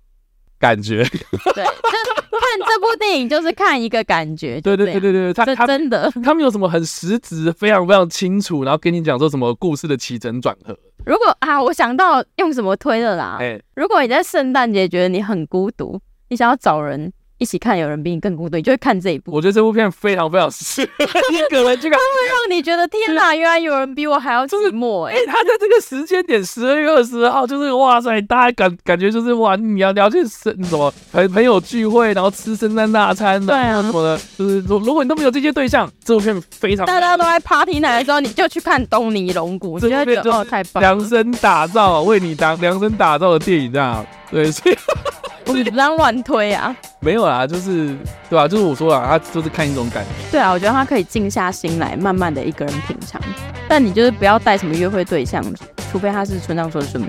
[0.59, 10.75] 感觉，对，就看这部电影就是看一个感觉，对对对对对，他他真的，他们有什么很实质、非常非常清楚，然后跟你讲说什么故事的起承转合。
[11.05, 17.13] 如果啊，我想到用什么推的啦，哎，如果你在圣诞节觉得你很孤独，你想要找人。
[17.39, 19.31] 一起看有人比你更孤独，你就会看这一部。
[19.33, 25.15] 我觉得这部片非常非常适合一个人去看，它会让你觉得天哪，原来有人比我还要寂寞哎！
[25.27, 44.77] 他在这个时间点，十二月二十号，就是哇塞，大家感感觉就是哇，你要了解什什么朋朋友聚会，然后吃圣诞大餐，对啊，什么的，就是如如果你都没有这些对象，这部片非常大家都在 party night 的时候，你就去看东尼龙骨，这部片哦太棒，量身打造为你打量身打造的电影这样，对，所以。
[45.55, 46.75] 你不要乱推啊！
[47.01, 47.97] 没有啦，就是
[48.29, 48.49] 对吧、啊？
[48.49, 50.11] 就是我说了，他就是看一种感觉。
[50.31, 53.21] 对啊，我觉得他可以静下心来，慢慢的一个人品尝。
[53.69, 55.45] 但你就是不要带什么约会对象，
[55.91, 57.07] 除非他是村上春树迷，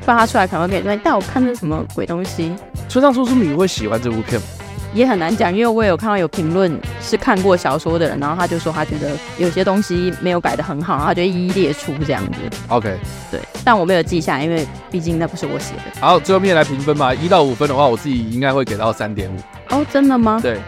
[0.00, 2.54] 不然他出来可能会跟你说：“带我看这什么鬼东西。”
[2.88, 4.46] 村上春树迷会喜欢这部片吗？
[4.92, 12.38] 也很难讲，因为我也有看到有评论是看过小说的人，然后他就说他觉得有些东西没有改的很好，然后他就一一列出这样子。
[12.68, 12.98] OK，
[13.30, 16.00] 对，但我没有记下，因为毕竟那不是我写的。
[16.00, 19.38] 好，最后面来评分吧，一到五分的话，我自己应该会给到三点五。
[19.68, 20.40] 哦，真的吗？
[20.42, 20.58] 对，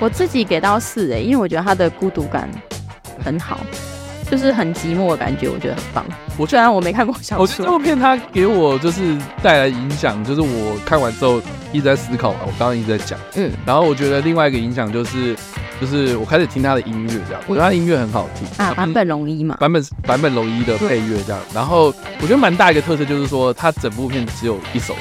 [0.00, 2.48] 我自己给到四诶，因为我觉得他的孤独感
[3.24, 3.60] 很好。
[4.30, 6.04] 就是很寂寞的感觉，我觉得很棒。
[6.36, 11.40] 我虽然我没看过小说，我觉得这部片它给我就是带来影响，就是我看完之后
[11.72, 12.40] 一直在思考嘛。
[12.42, 15.34] 我刚刚一直在讲，嗯，然后我觉得另外一个影响就是，
[15.80, 21.40] 就是我开始听他的音乐，这样，我觉得他的音乐很好听啊，坂本龙一嘛，版本版本龙一的配乐这样。
[21.54, 21.86] 然后
[22.20, 25.00] 我觉得蛮大一个特色就是说，他整部片只有一首歌，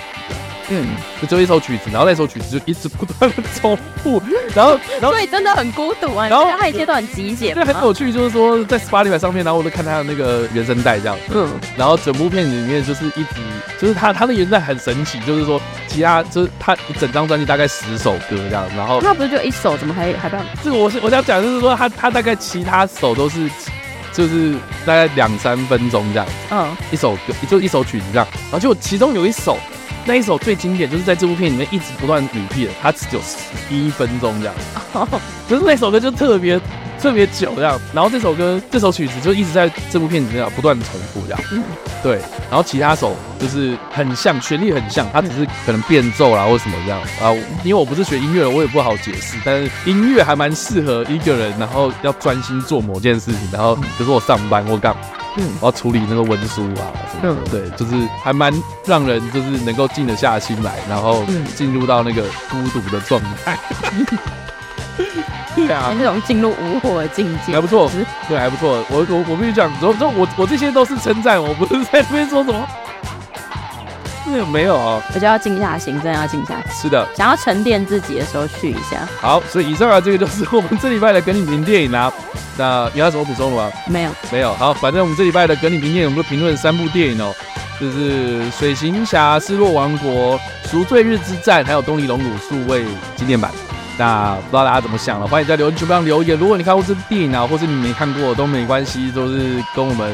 [0.70, 0.88] 嗯，
[1.22, 4.22] 就只有一首曲子，然后那首曲子就一直不断的重复，
[4.54, 6.28] 然后 然后所以真的很孤独啊。
[6.28, 13.42] 然后他一切都很极简，对，很有趣，就是说在 Spotify 上面，然后我就看他的那个原声带这样，嗯，然后整部片里面就是一直
[13.80, 20.46] 就是他他的原声带很神奇，就是说其他就是他一整张专辑大概十首歌这样，然后那不是就一首，怎么还还办？
[20.64, 23.50] 这个我是我想讲就是说他他大概其他首都是。
[24.14, 24.54] 就是
[24.84, 29.60] 大概两三分钟这样，嗯，一首歌就一首曲子这样，然后就其中有一首，
[30.08, 33.38] 那一首最经典，就是在这部片里面一直不断 repeat，它只有十
[33.70, 34.56] 一分钟这样，
[34.94, 35.08] 哦，
[35.48, 36.60] 就是那首歌就特别。
[37.00, 41.40] 特别久这样，然后这首歌这首曲子就一直在这部片里面不断重复这样，
[42.02, 42.14] 对，
[42.50, 47.00] 然后其他首就是很像，旋律很像，它只是可能变奏啦或什么这样。
[47.22, 47.32] 啊，
[47.64, 55.02] 因为我不是学音乐的，我也不好解释，但是音乐还蛮适合一个人，然后要专心做某件事情，然后比如说我上班或干嘛，
[55.38, 56.90] 嗯，我要处理那个文书啊
[57.22, 58.52] 什么，对，就是还蛮
[58.86, 61.24] 让人就是能够静得下心来，然后
[61.56, 63.58] 进入到那个孤独的状态。
[65.56, 67.90] 对啊，那种进入无火的境界还不错，
[68.28, 68.84] 对，还不错。
[68.90, 72.68] 我我我必须讲，我这我我这些都是称赞，我不是在那边说什么。
[74.28, 76.82] 没有没有哦，我就要静下心，真的要静下心。
[76.82, 79.08] 是的，想要沉淀自己的时候去一下。
[79.20, 82.12] 好，所以以上啊，这个就是我们这礼拜的梗你评电影啊。
[82.58, 83.72] 那有要什么补充的吗？
[83.88, 84.54] 没有，没有。
[84.56, 87.34] 好，反正我们这礼拜的梗你评电影，我们就评论三部电影哦，
[87.80, 90.38] 就是《水行侠》、《失落王国》、
[90.70, 92.84] 《赎罪日之战》，还有《东尼龙骨》数位
[93.16, 93.52] 纪念版。
[93.98, 95.28] 那不知道大家怎么想了？
[95.28, 96.38] 欢迎在留言区上留言。
[96.38, 100.12] 如果你看过这部电影啊，或是你没看过都没关系，都是跟我们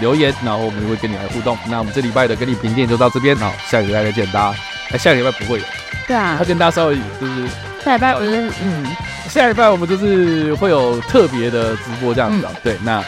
[0.00, 1.56] 留言，然后我们会跟你来互动。
[1.68, 4.58] 那我们这礼拜的跟你评电影就到这边，好，下个礼拜再见，大家。
[4.90, 5.64] 哎，下礼拜不会有。
[6.06, 6.34] 对啊。
[6.36, 7.46] 他跟大家稍微就是
[7.84, 8.84] 下礼拜不是嗯，
[9.28, 12.46] 下礼拜我们就是会有特别的直播这样子。
[12.48, 13.02] 嗯、对，那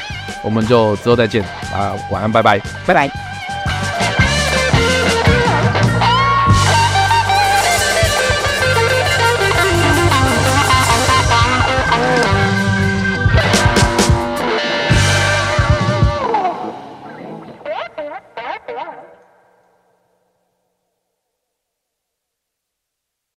[0.44, 1.42] 我们就之后再见
[1.74, 3.31] 啊，晚安，拜拜，拜拜。